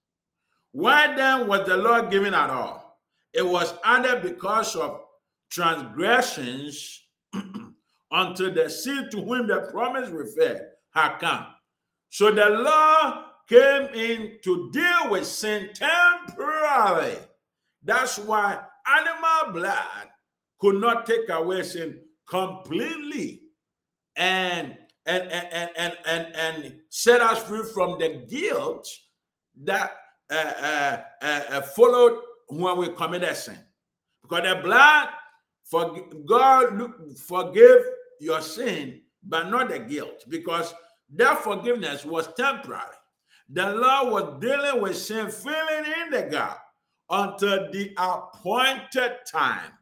[0.72, 2.98] Why then was the law given at all?
[3.32, 5.02] It was either because of
[5.50, 6.98] transgressions
[8.12, 10.60] until the seed to whom the promise referred
[10.94, 11.46] had come.
[12.10, 17.16] So the law came in to deal with sin temporarily.
[17.82, 20.08] That's why animal blood
[20.60, 23.40] could not take away sin completely
[24.16, 28.86] and and and and and, and, set us free from the guilt
[29.64, 29.92] that
[30.30, 33.58] uh, uh, uh, uh followed when we committed sin.
[34.22, 35.08] Because the blood,
[35.64, 36.92] for God
[37.26, 37.82] forgive
[38.22, 40.72] your sin, but not the guilt, because
[41.14, 42.96] that forgiveness was temporary.
[43.48, 46.58] The law was dealing with sin, filling in the gap
[47.10, 49.72] until the appointed time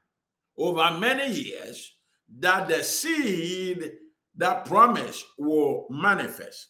[0.57, 1.95] over many years
[2.39, 3.93] that the seed
[4.37, 6.69] that promise will manifest.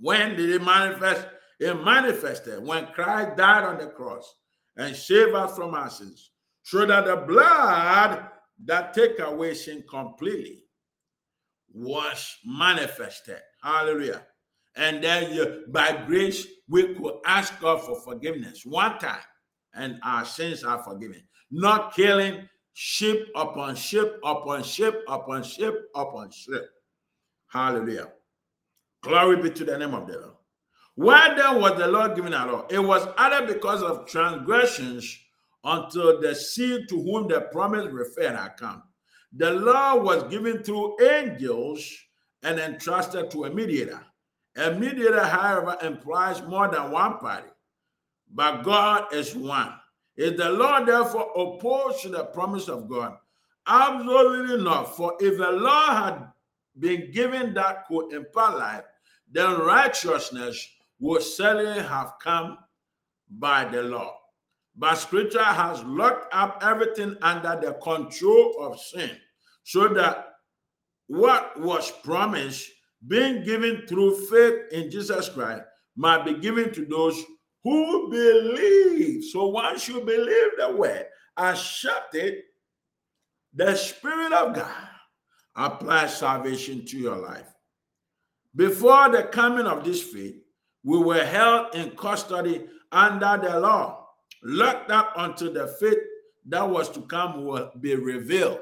[0.00, 1.26] When did it manifest?
[1.58, 4.32] It manifested when Christ died on the cross
[4.76, 6.30] and saved us from our sins,
[6.62, 8.28] so that the blood
[8.66, 10.62] that take away sin completely
[11.72, 13.40] was manifested.
[13.62, 14.22] Hallelujah.
[14.76, 19.22] And then you, by grace, we could ask God for forgiveness one time,
[19.74, 21.22] and our sins are forgiven.
[21.50, 26.68] Not killing ship upon ship upon ship upon ship upon ship.
[27.48, 28.08] Hallelujah.
[29.02, 30.34] Glory be to the name of the Lord.
[30.96, 32.66] Why then was the Lord giving at all?
[32.70, 35.18] It was either because of transgressions
[35.64, 38.82] until the seed to whom the promise referred had come.
[39.32, 41.90] The law was given through angels
[42.42, 44.00] and entrusted to a mediator.
[44.56, 47.48] A mediator, however, implies more than one party,
[48.32, 49.72] but God is one.
[50.16, 53.16] Is the law therefore opposed to the promise of God?
[53.66, 54.96] Absolutely not.
[54.96, 56.28] For if the law had
[56.78, 58.84] been given that could impart life,
[59.30, 60.68] then righteousness
[61.00, 62.58] would certainly have come
[63.28, 64.16] by the law.
[64.76, 69.10] But scripture has locked up everything under the control of sin,
[69.62, 70.30] so that
[71.06, 72.70] what was promised,
[73.06, 75.62] being given through faith in Jesus Christ,
[75.96, 77.22] might be given to those
[77.62, 79.24] who believe.
[79.24, 81.06] So once you believe the word,
[81.36, 82.44] accept it,
[83.54, 84.88] the Spirit of God
[85.54, 87.46] applies salvation to your life.
[88.56, 90.36] Before the coming of this faith,
[90.82, 94.03] we were held in custody under the law,
[94.44, 95.98] locked up until the faith
[96.46, 98.60] that was to come will be revealed.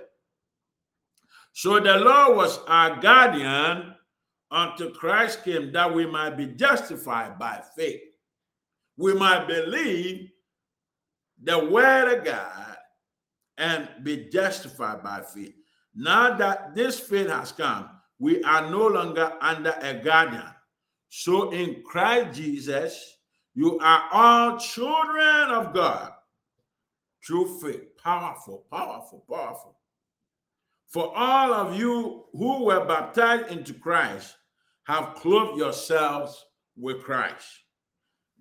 [1.53, 3.95] So the law was our guardian
[4.51, 8.01] until Christ came that we might be justified by faith
[8.97, 10.31] we might believe
[11.43, 12.77] the word of God
[13.59, 15.55] and be justified by faith.
[15.95, 20.49] Now that this faith has come, we are no longer under a guardian.
[21.09, 23.19] So in Christ Jesus,
[23.55, 26.13] you are all children of God
[27.27, 27.97] through faith.
[28.03, 29.77] Powerful, powerful, powerful.
[30.89, 34.37] For all of you who were baptized into Christ
[34.85, 36.45] have clothed yourselves
[36.77, 37.47] with Christ.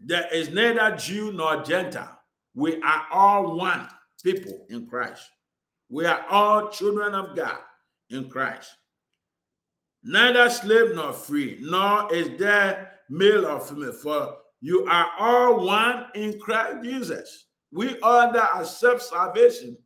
[0.04, 2.19] There is neither Jew nor Gentile.
[2.56, 3.88] We are all one
[4.24, 5.30] people in Christ.
[5.89, 7.60] We are all children of God
[8.10, 8.71] in Christ.
[10.04, 16.06] Neither slave nor free, nor is there male or female, for you are all one
[16.15, 17.45] in Christ Jesus.
[17.71, 19.78] We all that accept salvation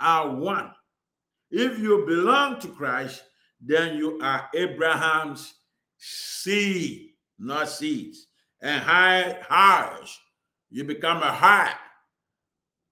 [0.00, 0.72] are one.
[1.50, 3.22] If you belong to Christ,
[3.60, 5.54] then you are Abraham's
[5.98, 8.26] seed, not seeds
[8.62, 10.18] and high highs,
[10.70, 11.72] you become a high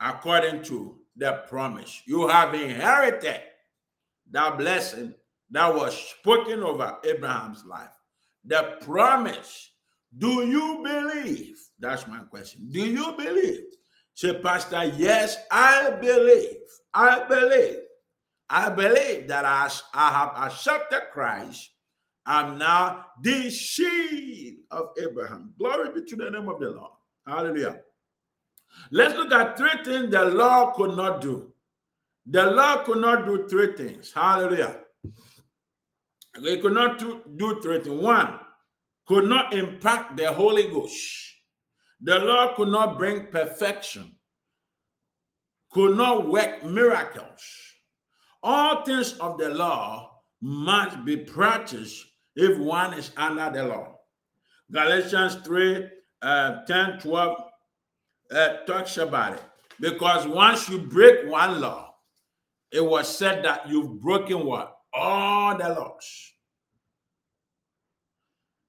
[0.01, 2.03] according to the promise.
[2.07, 3.41] You have inherited
[4.31, 5.15] that blessing
[5.51, 7.91] that was spoken over Abraham's life.
[8.45, 9.71] The promise.
[10.19, 11.59] Do you believe?
[11.79, 12.69] That's my question.
[12.71, 13.65] Do you believe?
[14.15, 16.57] Say, Pastor, yes, I believe.
[16.93, 17.79] I believe.
[18.51, 21.71] I believe that as I have accepted Christ
[22.29, 25.55] I'm now the seed of Abraham.
[25.59, 26.91] Glory be to the name of the Lord.
[27.27, 27.81] Hallelujah.
[28.91, 31.51] Let's look at three things the law could not do.
[32.27, 34.13] The law could not do three things.
[34.15, 34.77] Hallelujah.
[36.35, 37.99] It could not do, do three things.
[37.99, 38.39] One,
[39.09, 41.01] could not impact the Holy Ghost.
[42.01, 44.15] The law could not bring perfection,
[45.73, 47.43] could not work miracles.
[48.43, 52.05] All things of the law must be practiced
[52.37, 53.99] if one is under the law.
[54.71, 55.89] Galatians 3
[56.21, 57.37] uh, 10, 12
[58.31, 59.43] uh, talks about it.
[59.81, 61.95] Because once you break one law,
[62.71, 64.77] it was said that you've broken what?
[64.93, 66.33] All the laws.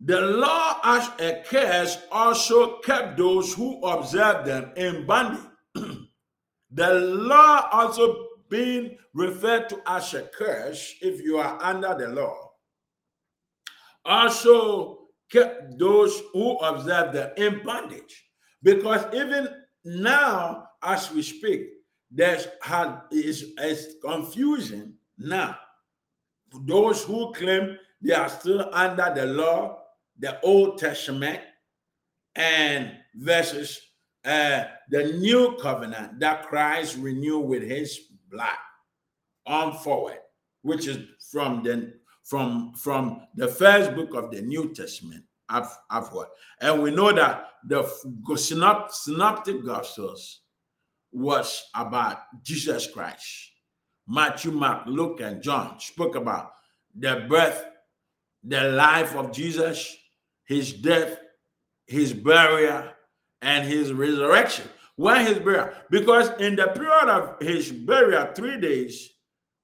[0.01, 5.43] The law as a curse also kept those who observed them in bondage.
[6.71, 12.49] the law also being referred to as a curse if you are under the law
[14.05, 18.25] also kept those who observed them in bondage
[18.63, 19.47] because even
[19.85, 21.67] now as we speak
[22.11, 25.55] there's had is, is confusion now
[26.65, 29.78] those who claim they are still under the law
[30.19, 31.39] the Old Testament
[32.35, 33.81] and versus
[34.25, 37.99] uh, the new covenant that Christ renewed with his
[38.29, 38.49] blood
[39.45, 40.19] on forward,
[40.61, 40.99] which is
[41.31, 41.93] from the
[42.23, 46.27] from from the first book of the New Testament upward.
[46.61, 47.83] And we know that the
[48.37, 50.41] synoptic gospels
[51.11, 53.51] was about Jesus Christ.
[54.07, 56.51] Matthew, Mark, Luke, and John spoke about
[56.95, 57.65] the birth,
[58.43, 59.95] the life of Jesus,
[60.49, 61.19] his death,
[61.85, 62.83] his burial,
[63.43, 64.67] and his resurrection.
[64.95, 65.69] Why his burial?
[65.91, 69.11] Because in the period of his burial, three days,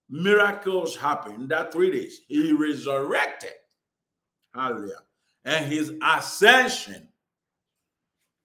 [0.10, 1.50] miracles happened.
[1.50, 3.54] That three days, he resurrected.
[4.54, 5.02] Hallelujah.
[5.44, 7.10] And his ascension,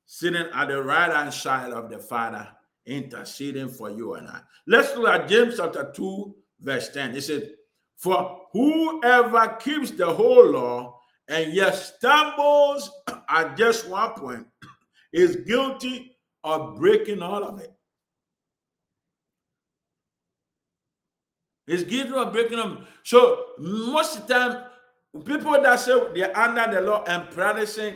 [0.06, 2.48] sitting at the right hand side of the Father,
[2.86, 4.40] interceding for you and I.
[4.66, 7.16] Let's look at James chapter 2, verse 10.
[7.16, 7.50] It says,
[7.96, 10.99] For whoever keeps the whole law
[11.30, 12.90] and yet stumbles
[13.28, 14.46] at just one point
[15.12, 17.72] is guilty of breaking all of it.
[21.66, 22.86] Is guilty of breaking them.
[23.04, 24.64] So most of the time,
[25.24, 27.94] people that say they're under the law and practicing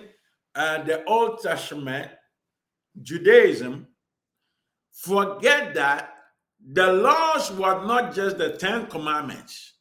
[0.54, 2.10] uh, the Old Testament,
[3.02, 3.88] Judaism,
[4.92, 6.10] forget that
[6.72, 9.72] the laws were not just the Ten Commandments.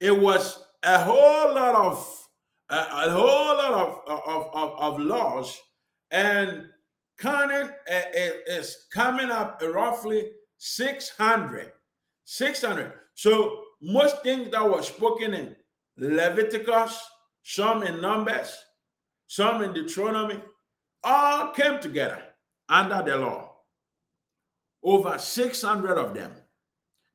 [0.00, 2.25] It was a whole lot of
[2.70, 5.58] a, a whole lot of, of, of, of laws,
[6.10, 6.66] and
[7.18, 8.00] counting uh,
[8.46, 11.72] is coming up roughly 600.
[12.24, 12.92] 600.
[13.14, 15.56] So most things that were spoken in
[15.96, 16.98] Leviticus,
[17.42, 18.56] some in Numbers,
[19.28, 20.40] some in Deuteronomy,
[21.04, 22.22] all came together
[22.68, 23.52] under the law.
[24.82, 26.32] Over 600 of them.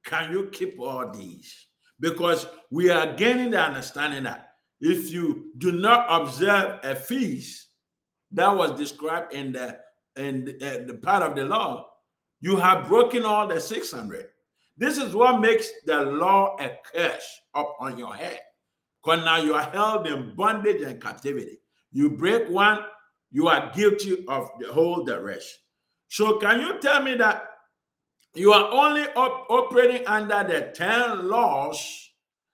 [0.06, 1.68] Can you keep all these?
[2.00, 4.51] Because we are gaining the understanding that
[4.82, 7.68] if you do not observe a feast
[8.32, 9.80] that was described in the
[10.18, 11.88] in the, uh, the part of the law,
[12.42, 14.28] you have broken all the 600.
[14.78, 18.40] This is what makes the law a curse up on your head.
[19.02, 21.60] Because now you are held in bondage and captivity.
[21.94, 22.80] You break one,
[23.32, 25.60] you are guilty of the whole the rest.
[26.10, 27.48] So can you tell me that
[28.34, 32.11] you are only op- operating under the 10 laws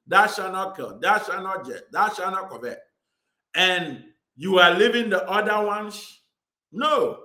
[0.07, 2.79] that shall not kill, that shall not jet, that shall not covet.
[3.55, 4.03] And
[4.35, 6.21] you are leaving the other ones?
[6.71, 7.19] No.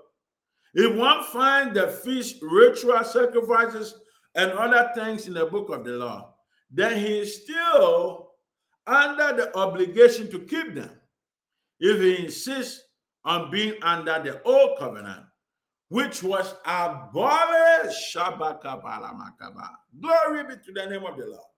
[0.75, 3.95] If one finds the feast, ritual sacrifices,
[4.35, 6.35] and other things in the book of the law,
[6.71, 8.31] then he is still
[8.87, 10.91] under the obligation to keep them.
[11.79, 12.83] If he insists
[13.25, 15.25] on being under the old covenant,
[15.89, 18.17] which was abolished,
[20.01, 21.52] glory be to the name of the Lord.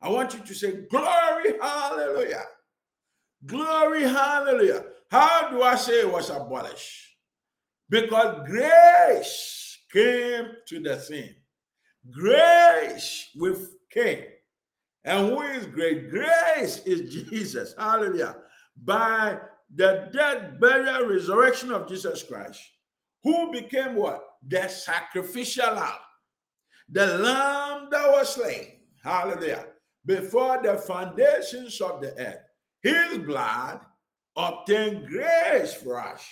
[0.00, 2.44] I want you to say, Glory, hallelujah.
[3.46, 4.84] Glory, hallelujah.
[5.10, 7.16] How do I say it was abolished?
[7.88, 11.34] Because grace came to the scene.
[12.10, 14.24] Grace with came.
[15.04, 16.10] And who is great?
[16.10, 17.74] Grace is Jesus.
[17.78, 18.36] Hallelujah.
[18.82, 19.38] By
[19.74, 22.60] the death, burial, resurrection of Jesus Christ,
[23.22, 24.22] who became what?
[24.46, 25.92] The sacrificial lamb.
[26.88, 28.80] The lamb that was slain.
[29.02, 29.66] Hallelujah
[30.06, 32.42] before the foundations of the earth.
[32.82, 33.80] His blood
[34.36, 36.24] obtained grace for us.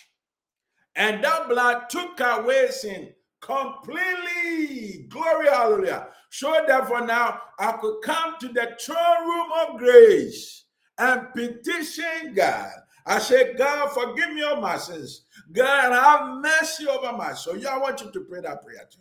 [0.94, 5.06] And that blood took away sin completely.
[5.08, 6.08] Glory, hallelujah.
[6.30, 10.64] So therefore now I could come to the throne room of grace
[10.98, 12.70] and petition God.
[13.04, 15.24] I said, God, forgive me all my sins.
[15.50, 17.56] God, have mercy over my soul.
[17.56, 19.00] Yeah, I want you to pray that prayer too.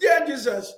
[0.00, 0.72] Dear Jesus,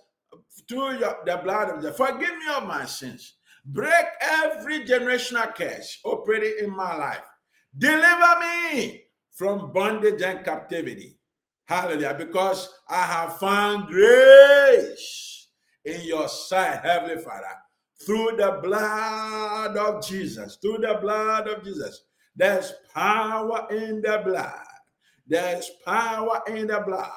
[0.69, 1.97] through your, the blood of Jesus.
[1.97, 3.35] Forgive me of my sins.
[3.65, 7.25] Break every generational curse operating in my life.
[7.77, 11.19] Deliver me from bondage and captivity.
[11.67, 12.15] Hallelujah.
[12.17, 15.49] Because I have found grace
[15.85, 17.47] in your sight, Heavenly Father,
[18.05, 20.57] through the blood of Jesus.
[20.61, 22.05] Through the blood of Jesus.
[22.37, 24.67] There's power in the blood.
[25.27, 27.11] There's power in the blood.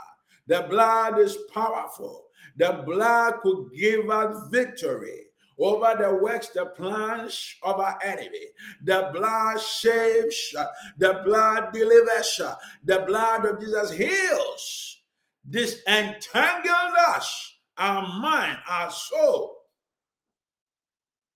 [0.48, 2.27] The blood is powerful.
[2.58, 5.28] The blood could give us victory
[5.60, 8.46] over the works, the plans of our enemy.
[8.84, 10.56] The blood saves,
[10.98, 12.42] the blood delivers,
[12.84, 14.98] the blood of Jesus heals.
[15.44, 19.56] This entangles us, our mind, our soul,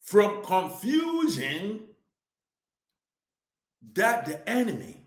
[0.02, 1.88] from confusion
[3.94, 4.98] that the enemy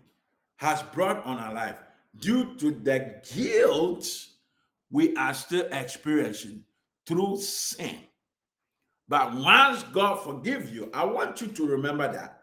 [0.57, 1.77] has brought on our life
[2.19, 4.07] due to the guilt
[4.91, 6.63] we are still experiencing
[7.07, 7.97] through sin.
[9.07, 12.41] But once God forgives you, I want you to remember that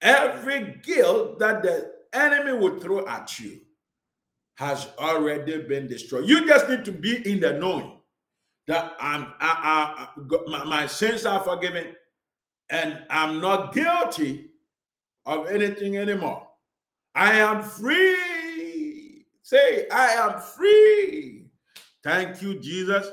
[0.00, 3.60] every guilt that the enemy will throw at you
[4.56, 6.26] has already been destroyed.
[6.26, 7.98] You just need to be in the knowing
[8.66, 11.94] that I'm, I, I, my, my sins are forgiven
[12.70, 14.50] and I'm not guilty
[15.26, 16.46] of anything anymore.
[17.14, 19.26] I am free.
[19.42, 21.39] Say, I am free.
[22.02, 23.10] Thank you, Jesus.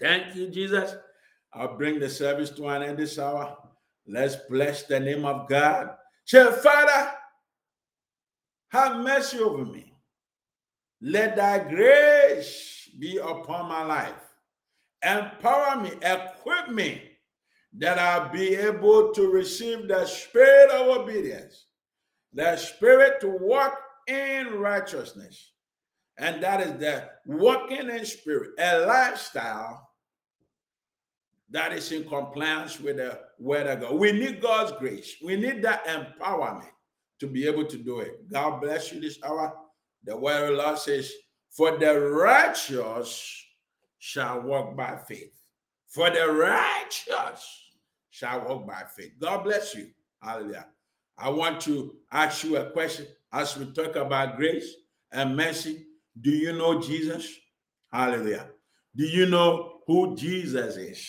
[0.00, 0.94] Thank you, Jesus.
[1.54, 3.56] I'll bring the service to an end this hour.
[4.06, 5.90] Let's bless the name of God.
[6.24, 7.12] Say, Father,
[8.70, 9.92] have mercy over me.
[11.00, 14.14] Let thy grace be upon my life.
[15.04, 17.02] Empower me, equip me
[17.78, 21.66] that I'll be able to receive the spirit of obedience,
[22.32, 23.76] the spirit to walk
[24.06, 25.51] in righteousness.
[26.18, 29.88] And that is the walking in spirit, a lifestyle
[31.50, 33.94] that is in compliance with the word of God.
[33.94, 35.16] We need God's grace.
[35.22, 36.70] We need that empowerment
[37.20, 38.30] to be able to do it.
[38.30, 39.54] God bless you this hour.
[40.04, 41.12] The word of Lord says,
[41.50, 43.44] For the righteous
[43.98, 45.32] shall walk by faith.
[45.88, 47.70] For the righteous
[48.10, 49.12] shall walk by faith.
[49.20, 49.88] God bless you.
[50.22, 50.66] Hallelujah.
[51.18, 54.74] I want to ask you a question as we talk about grace
[55.12, 55.86] and mercy.
[56.20, 57.28] Do you know Jesus?
[57.92, 58.50] Hallelujah.
[58.94, 61.08] Do you know who Jesus is?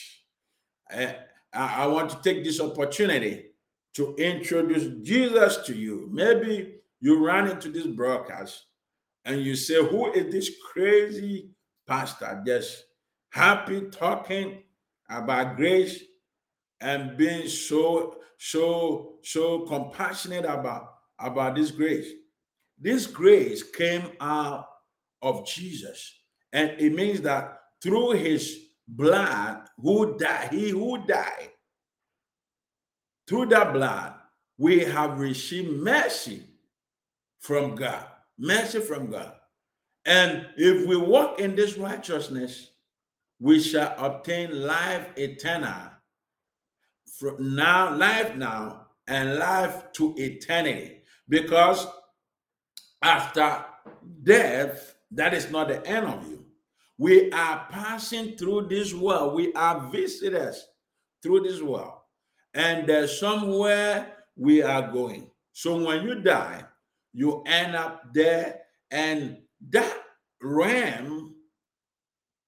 [0.91, 1.13] Eh,
[1.53, 3.47] I, I want to take this opportunity
[3.95, 6.09] to introduce Jesus to you.
[6.11, 8.65] Maybe you run into this broadcast
[9.25, 11.49] and you say, Who is this crazy
[11.87, 12.85] pastor just
[13.29, 14.63] happy talking
[15.09, 16.03] about grace
[16.81, 22.09] and being so so so compassionate about about this grace
[22.79, 24.67] this grace came out
[25.23, 26.19] of jesus
[26.51, 31.49] and it means that through his blood who died he who died
[33.27, 34.13] through that blood
[34.57, 36.43] we have received mercy
[37.39, 38.05] from god
[38.37, 39.33] mercy from god
[40.05, 42.71] and if we walk in this righteousness
[43.39, 45.93] we shall obtain life eternal
[47.17, 51.01] from now, life now, and life to eternity.
[51.29, 51.87] Because
[53.01, 53.63] after
[54.23, 56.45] death, that is not the end of you.
[56.97, 59.35] We are passing through this world.
[59.35, 60.65] We are visitors
[61.21, 61.93] through this world.
[62.53, 65.29] And there's somewhere we are going.
[65.53, 66.63] So when you die,
[67.13, 68.61] you end up there,
[68.91, 69.37] and
[69.69, 69.97] that
[70.41, 71.35] realm,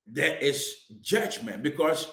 [0.08, 2.08] there is judgment because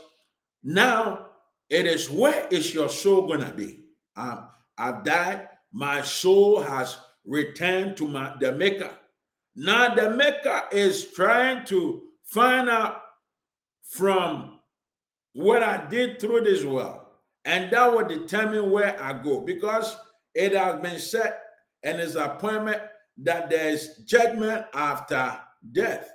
[0.63, 1.27] now
[1.69, 3.81] it is where is your soul gonna be?
[4.17, 4.49] Um,
[4.79, 5.49] I've died.
[5.73, 8.91] My soul has returned to my the maker.
[9.55, 13.03] Now the maker is trying to find out
[13.83, 14.61] from
[15.35, 17.01] what I did through this world,
[17.45, 19.97] and that will determine where I go because
[20.35, 21.41] it has been set
[21.83, 22.81] and it's appointment
[23.19, 25.39] that there is judgment after
[25.73, 26.11] death.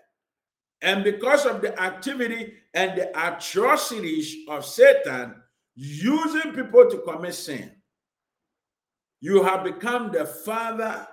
[0.81, 5.35] And because of the activity and the atrocities of Satan,
[5.77, 7.71] using people to commit sin.
[9.21, 11.07] You have become the father,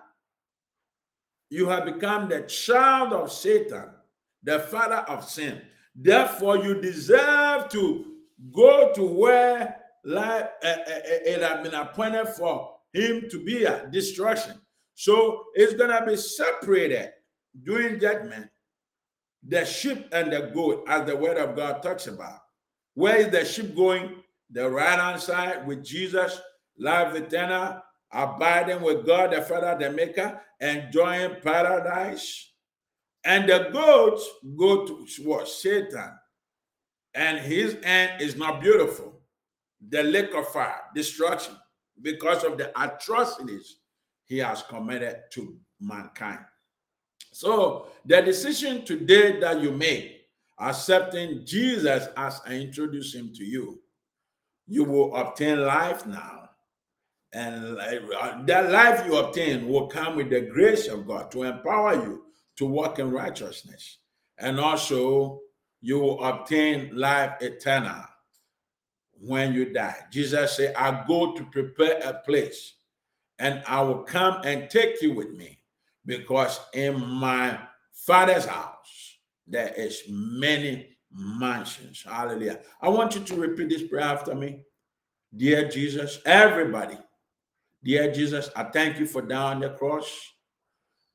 [1.54, 3.90] you have become the child of Satan,
[4.42, 5.62] the father of sin.
[5.94, 8.04] Therefore, you deserve to
[8.52, 13.86] go to where life, uh, uh, it has been appointed for him to be a
[13.90, 14.60] destruction.
[14.94, 17.10] So it's going to be separated
[17.62, 18.48] during judgment
[19.46, 22.38] the sheep and the goat, as the word of God talks about.
[22.94, 24.24] Where is the sheep going?
[24.50, 26.40] the right hand side with Jesus,
[26.78, 27.80] life eternal,
[28.14, 32.52] abiding with God the Father, the Maker, enjoying paradise.
[33.24, 35.48] And the goats go to what?
[35.48, 36.12] Satan.
[37.14, 39.20] And his end is not beautiful.
[39.88, 41.54] The lake of fire, destruction,
[42.00, 43.76] because of the atrocities
[44.24, 46.40] he has committed to mankind.
[47.32, 50.22] So the decision today that you make,
[50.58, 53.80] accepting Jesus as I introduce him to you,
[54.66, 56.43] you will obtain life now.
[57.34, 57.76] And
[58.48, 62.24] that life you obtain will come with the grace of God to empower you
[62.56, 63.98] to walk in righteousness.
[64.38, 65.40] And also,
[65.80, 68.04] you will obtain life eternal.
[69.20, 69.96] when you die.
[70.10, 72.74] Jesus said, I go to prepare a place
[73.38, 75.60] and I will come and take you with me
[76.06, 77.58] because in my
[77.92, 82.04] father's house there is many mansions.
[82.06, 82.60] Hallelujah.
[82.80, 84.60] I want you to repeat this prayer after me.
[85.36, 86.98] Dear Jesus, everybody,
[87.84, 90.32] dear Jesus, I thank you for dying on the cross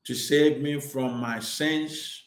[0.04, 2.22] to save me from my sins.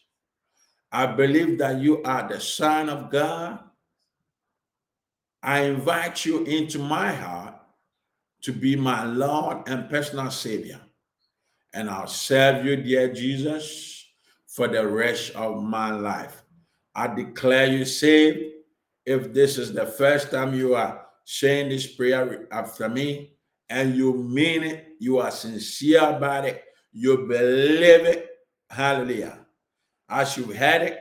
[0.91, 3.59] I believe that you are the Son of God.
[5.41, 7.55] I invite you into my heart
[8.43, 10.79] to be my Lord and personal Savior.
[11.73, 14.05] And I'll serve you, dear Jesus,
[14.47, 16.43] for the rest of my life.
[16.93, 18.51] I declare you saved.
[19.05, 23.33] If this is the first time you are saying this prayer after me
[23.69, 28.29] and you mean it, you are sincere about it, you believe it,
[28.69, 29.39] hallelujah.
[30.09, 30.99] As you had it,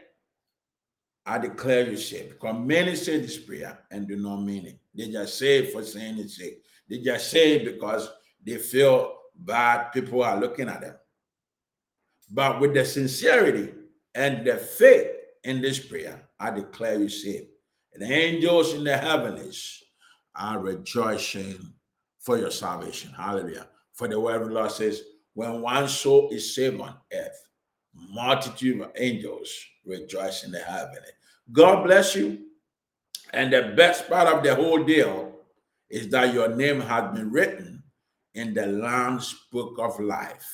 [1.24, 2.30] I declare you saved.
[2.30, 4.78] Because many say this prayer and do not mean it.
[4.94, 6.62] They just say it for saying it sake.
[6.88, 8.08] They just say it because
[8.44, 10.96] they feel bad people are looking at them.
[12.30, 13.72] But with the sincerity
[14.14, 15.08] and the faith
[15.44, 17.48] in this prayer, I declare you saved.
[17.92, 19.82] And the angels in the heavens
[20.34, 21.72] are rejoicing
[22.22, 23.12] for your salvation.
[23.12, 23.66] Hallelujah.
[23.92, 25.02] For the word of the Lord says,
[25.34, 27.48] when one soul is saved on earth,
[27.94, 29.52] multitude of angels
[29.84, 30.98] rejoice in the heaven.
[31.52, 32.38] God bless you.
[33.32, 35.32] And the best part of the whole deal
[35.90, 37.82] is that your name has been written
[38.34, 40.48] in the Lamb's book of life.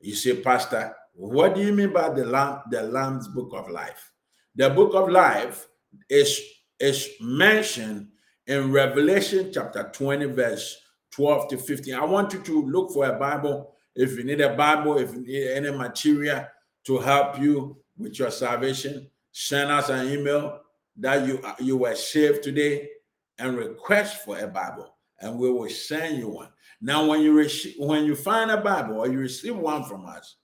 [0.00, 4.12] You say, Pastor, what do you mean by the Lamb, the Lamb's book of life?
[4.54, 5.66] The book of life
[6.08, 6.40] is,
[6.78, 8.08] is mentioned
[8.46, 10.76] in Revelation chapter 20, verse
[11.18, 11.94] 12 to 15.
[11.94, 13.74] I want you to look for a Bible.
[13.96, 16.46] If you need a Bible, if you need any material
[16.84, 20.60] to help you with your salvation, send us an email
[20.96, 22.88] that you, you were saved today
[23.36, 26.50] and request for a Bible, and we will send you one.
[26.80, 30.36] Now, when you receive, when you find a Bible or you receive one from us,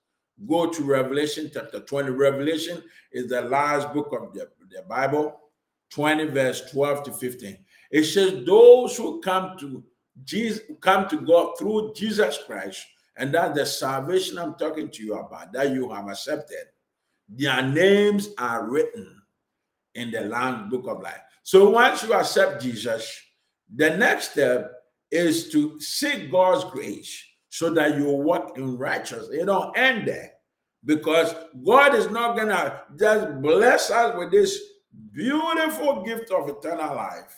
[0.48, 2.10] go to Revelation chapter 20.
[2.10, 5.38] Revelation is the last book of the, the Bible,
[5.90, 7.58] 20 verse 12 to 15.
[7.92, 9.84] It says, Those who come to
[10.22, 12.86] Jesus come to God through Jesus Christ,
[13.16, 16.66] and that's the salvation I'm talking to you about, that you have accepted.
[17.28, 19.20] Their names are written
[19.94, 21.20] in the Lamb book of life.
[21.42, 23.20] So once you accept Jesus,
[23.74, 24.72] the next step
[25.10, 29.28] is to seek God's grace so that you walk in righteousness.
[29.32, 30.32] It don't end there
[30.84, 31.34] because
[31.64, 34.60] God is not gonna just bless us with this
[35.12, 37.34] beautiful gift of eternal life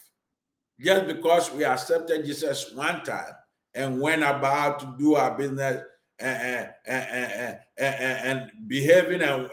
[0.81, 3.33] just because we accepted Jesus one time
[3.75, 5.83] and went about to do our business
[6.19, 9.51] and, and, and, and behaving and,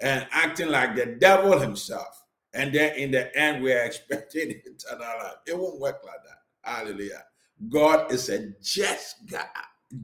[0.00, 2.22] and acting like the devil himself.
[2.52, 5.34] And then in the end, we are expecting eternal life.
[5.46, 6.70] It won't work like that.
[6.70, 7.24] Hallelujah.
[7.68, 9.46] God is a just God.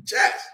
[0.04, 0.46] Just.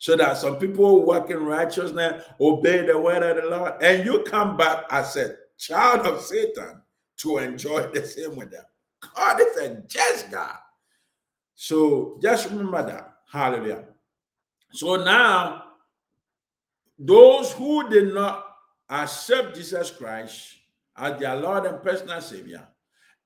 [0.00, 4.22] So that some people work in righteousness, obey the word of the Lord, and you
[4.22, 6.82] come back as a child of Satan
[7.18, 8.64] to enjoy the same with them.
[9.00, 10.56] God is a just God.
[11.54, 13.14] So just remember that.
[13.30, 13.84] Hallelujah.
[14.72, 15.64] So now,
[16.98, 18.44] those who did not
[18.88, 20.54] accept Jesus Christ
[20.96, 22.66] as their Lord and personal Savior,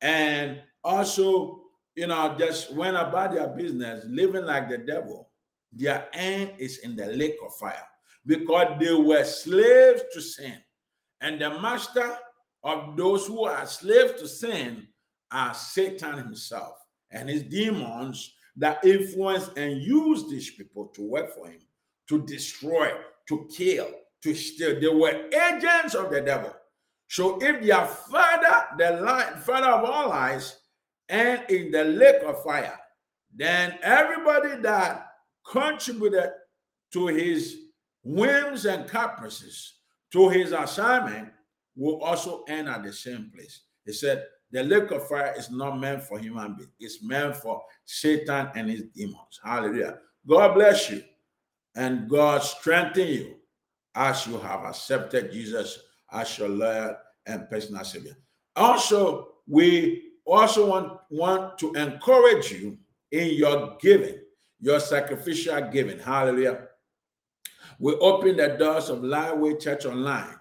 [0.00, 1.62] and also,
[1.94, 5.30] you know, just went about their business living like the devil,
[5.72, 7.86] their end is in the lake of fire
[8.26, 10.58] because they were slaves to sin.
[11.20, 12.16] And the master
[12.62, 14.88] of those who are slaves to sin
[15.32, 16.76] are Satan himself
[17.10, 21.60] and his demons that influence and use these people to work for him,
[22.08, 22.92] to destroy,
[23.28, 23.88] to kill,
[24.22, 24.78] to steal.
[24.80, 26.54] They were agents of the devil.
[27.08, 30.58] So if their father, the father of all lies,
[31.08, 32.78] and in the lake of fire,
[33.34, 35.08] then everybody that
[35.46, 36.30] contributed
[36.92, 37.56] to his
[38.02, 39.74] whims and caprices,
[40.12, 41.30] to his assignment,
[41.76, 43.62] will also end at the same place.
[43.84, 46.70] He said, the lake of fire is not meant for human beings.
[46.78, 49.40] It's meant for Satan and his demons.
[49.42, 49.98] Hallelujah.
[50.26, 51.02] God bless you
[51.74, 53.36] and God strengthen you
[53.94, 55.78] as you have accepted Jesus
[56.12, 56.96] as your Lord
[57.26, 58.16] and personal Savior.
[58.54, 62.78] Also, we also want, want to encourage you
[63.10, 64.18] in your giving,
[64.60, 65.98] your sacrificial giving.
[65.98, 66.68] Hallelujah.
[67.78, 70.36] We open the doors of Lightway Church Online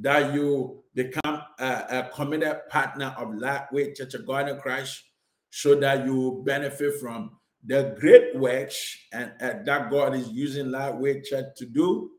[0.00, 5.02] that you become a, a committed partner of Lightway Church of God in Christ
[5.50, 7.32] so that you will benefit from
[7.66, 12.10] the great works and, and that God is using Lightway Church to do.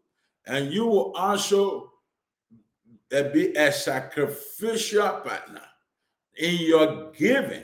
[0.47, 1.91] And you will also
[3.13, 5.61] uh, be a sacrificial partner
[6.37, 7.63] in your giving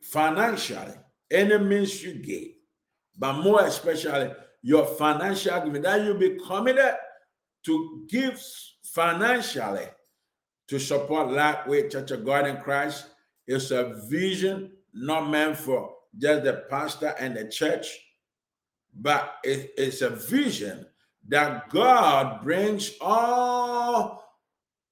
[0.00, 0.94] financially,
[1.30, 2.48] any means you give,
[3.18, 4.30] but more especially
[4.62, 6.94] your financial giving, that you be committed
[7.64, 8.40] to give
[8.84, 9.86] financially
[10.68, 13.06] to support Lightway Church of God in Christ.
[13.46, 17.86] It's a vision not meant for just the pastor and the church,
[18.94, 20.86] but it, it's a vision
[21.28, 24.24] that God brings all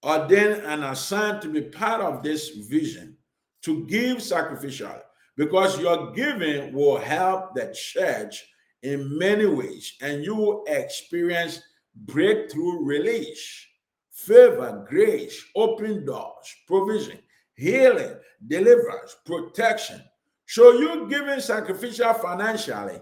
[0.05, 3.17] ordained and assigned to be part of this vision
[3.63, 5.01] to give sacrificially
[5.37, 8.45] because your giving will help the church
[8.83, 11.63] in many ways and you will experience
[11.95, 13.67] breakthrough release
[14.15, 17.19] favor grace open doors provision
[17.57, 18.15] healing
[18.47, 20.01] deliverance protection.
[20.47, 23.01] So you giving sacrificial financially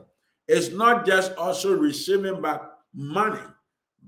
[0.48, 2.62] is not just also receiving back
[2.94, 3.40] money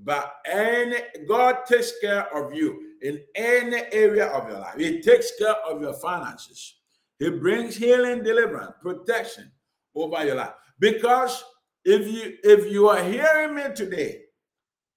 [0.03, 0.97] but any
[1.27, 4.77] god takes care of you in any area of your life.
[4.77, 6.75] He takes care of your finances.
[7.19, 9.51] He brings healing, deliverance, protection
[9.95, 10.53] over your life.
[10.79, 11.43] Because
[11.85, 14.23] if you if you are hearing me today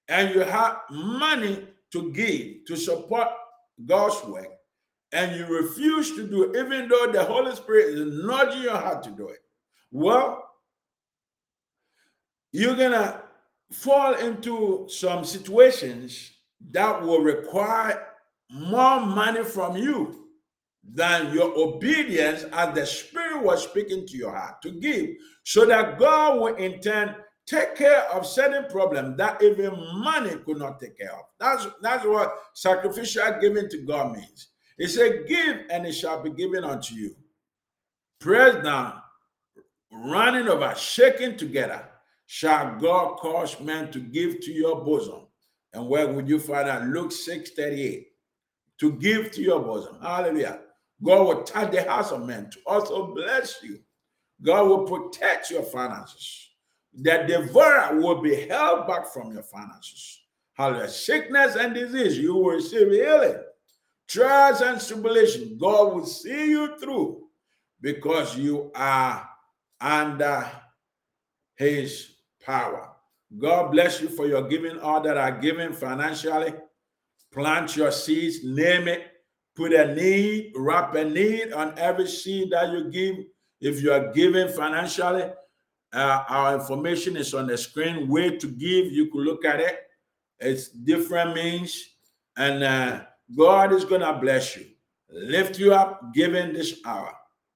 [0.07, 3.27] and you have money to give to support
[3.85, 4.47] God's work,
[5.11, 9.03] and you refuse to do it, even though the Holy Spirit is nudging your heart
[9.03, 9.39] to do it,
[9.91, 10.43] well,
[12.51, 13.23] you're gonna
[13.71, 16.31] fall into some situations
[16.71, 18.07] that will require
[18.51, 20.27] more money from you
[20.83, 25.09] than your obedience as the Spirit was speaking to your heart to give,
[25.43, 27.15] so that God will in turn
[27.49, 31.25] take care of certain problems that even money could not take care of.
[31.39, 34.49] That's that's what sacrificial giving to God means.
[34.77, 37.15] He said, Give and it shall be given unto you.
[38.19, 39.01] Praise down,
[39.91, 41.89] running over, shaking together,
[42.27, 45.21] shall God cause men to give to your bosom.
[45.73, 46.87] And where would you find that?
[46.87, 48.07] Luke 6 38.
[48.79, 49.97] To give to your bosom.
[50.01, 50.59] Hallelujah.
[51.03, 53.79] God will touch the house of men to also bless you.
[54.41, 56.48] God will protect your finances.
[56.93, 60.21] The devourer will be held back from your finances.
[60.53, 60.89] Hallelujah.
[60.89, 63.37] Sickness and disease, you will receive healing.
[64.07, 67.27] Trials and tribulation, God will see you through
[67.79, 69.29] because you are
[69.79, 70.49] under
[71.55, 72.89] his power.
[73.37, 76.53] God bless you for your giving, all that are given financially.
[77.31, 79.09] Plant your seeds, name it,
[79.59, 83.25] Put a need, wrap a need on every seed that you give.
[83.59, 85.25] If you are giving financially,
[85.93, 88.07] uh, our information is on the screen.
[88.07, 89.79] Way to give, you can look at it.
[90.39, 91.95] It's different means,
[92.37, 93.01] and uh,
[93.35, 94.67] God is going to bless you,
[95.09, 97.13] lift you up, given this hour.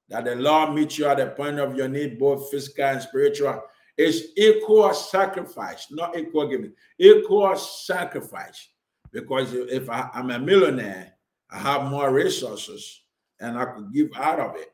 [0.09, 3.63] That the Lord meet you at the point of your need, both physical and spiritual.
[3.97, 8.67] It's equal sacrifice, not equal giving, equal sacrifice.
[9.11, 11.13] Because if I, I'm a millionaire
[11.53, 13.03] I have more resources
[13.39, 14.72] and I could give out of it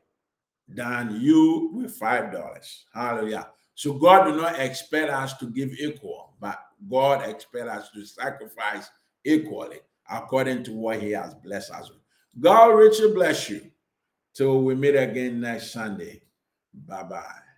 [0.74, 2.84] than you with five dollars.
[2.92, 3.48] Hallelujah.
[3.74, 6.58] So God do not expect us to give equal, but
[6.90, 8.90] God expect us to sacrifice
[9.24, 9.78] equally
[10.10, 12.00] according to what He has blessed us with.
[12.40, 13.70] God richly bless you.
[14.34, 16.22] Till we meet again next Sunday.
[16.72, 17.49] Bye bye.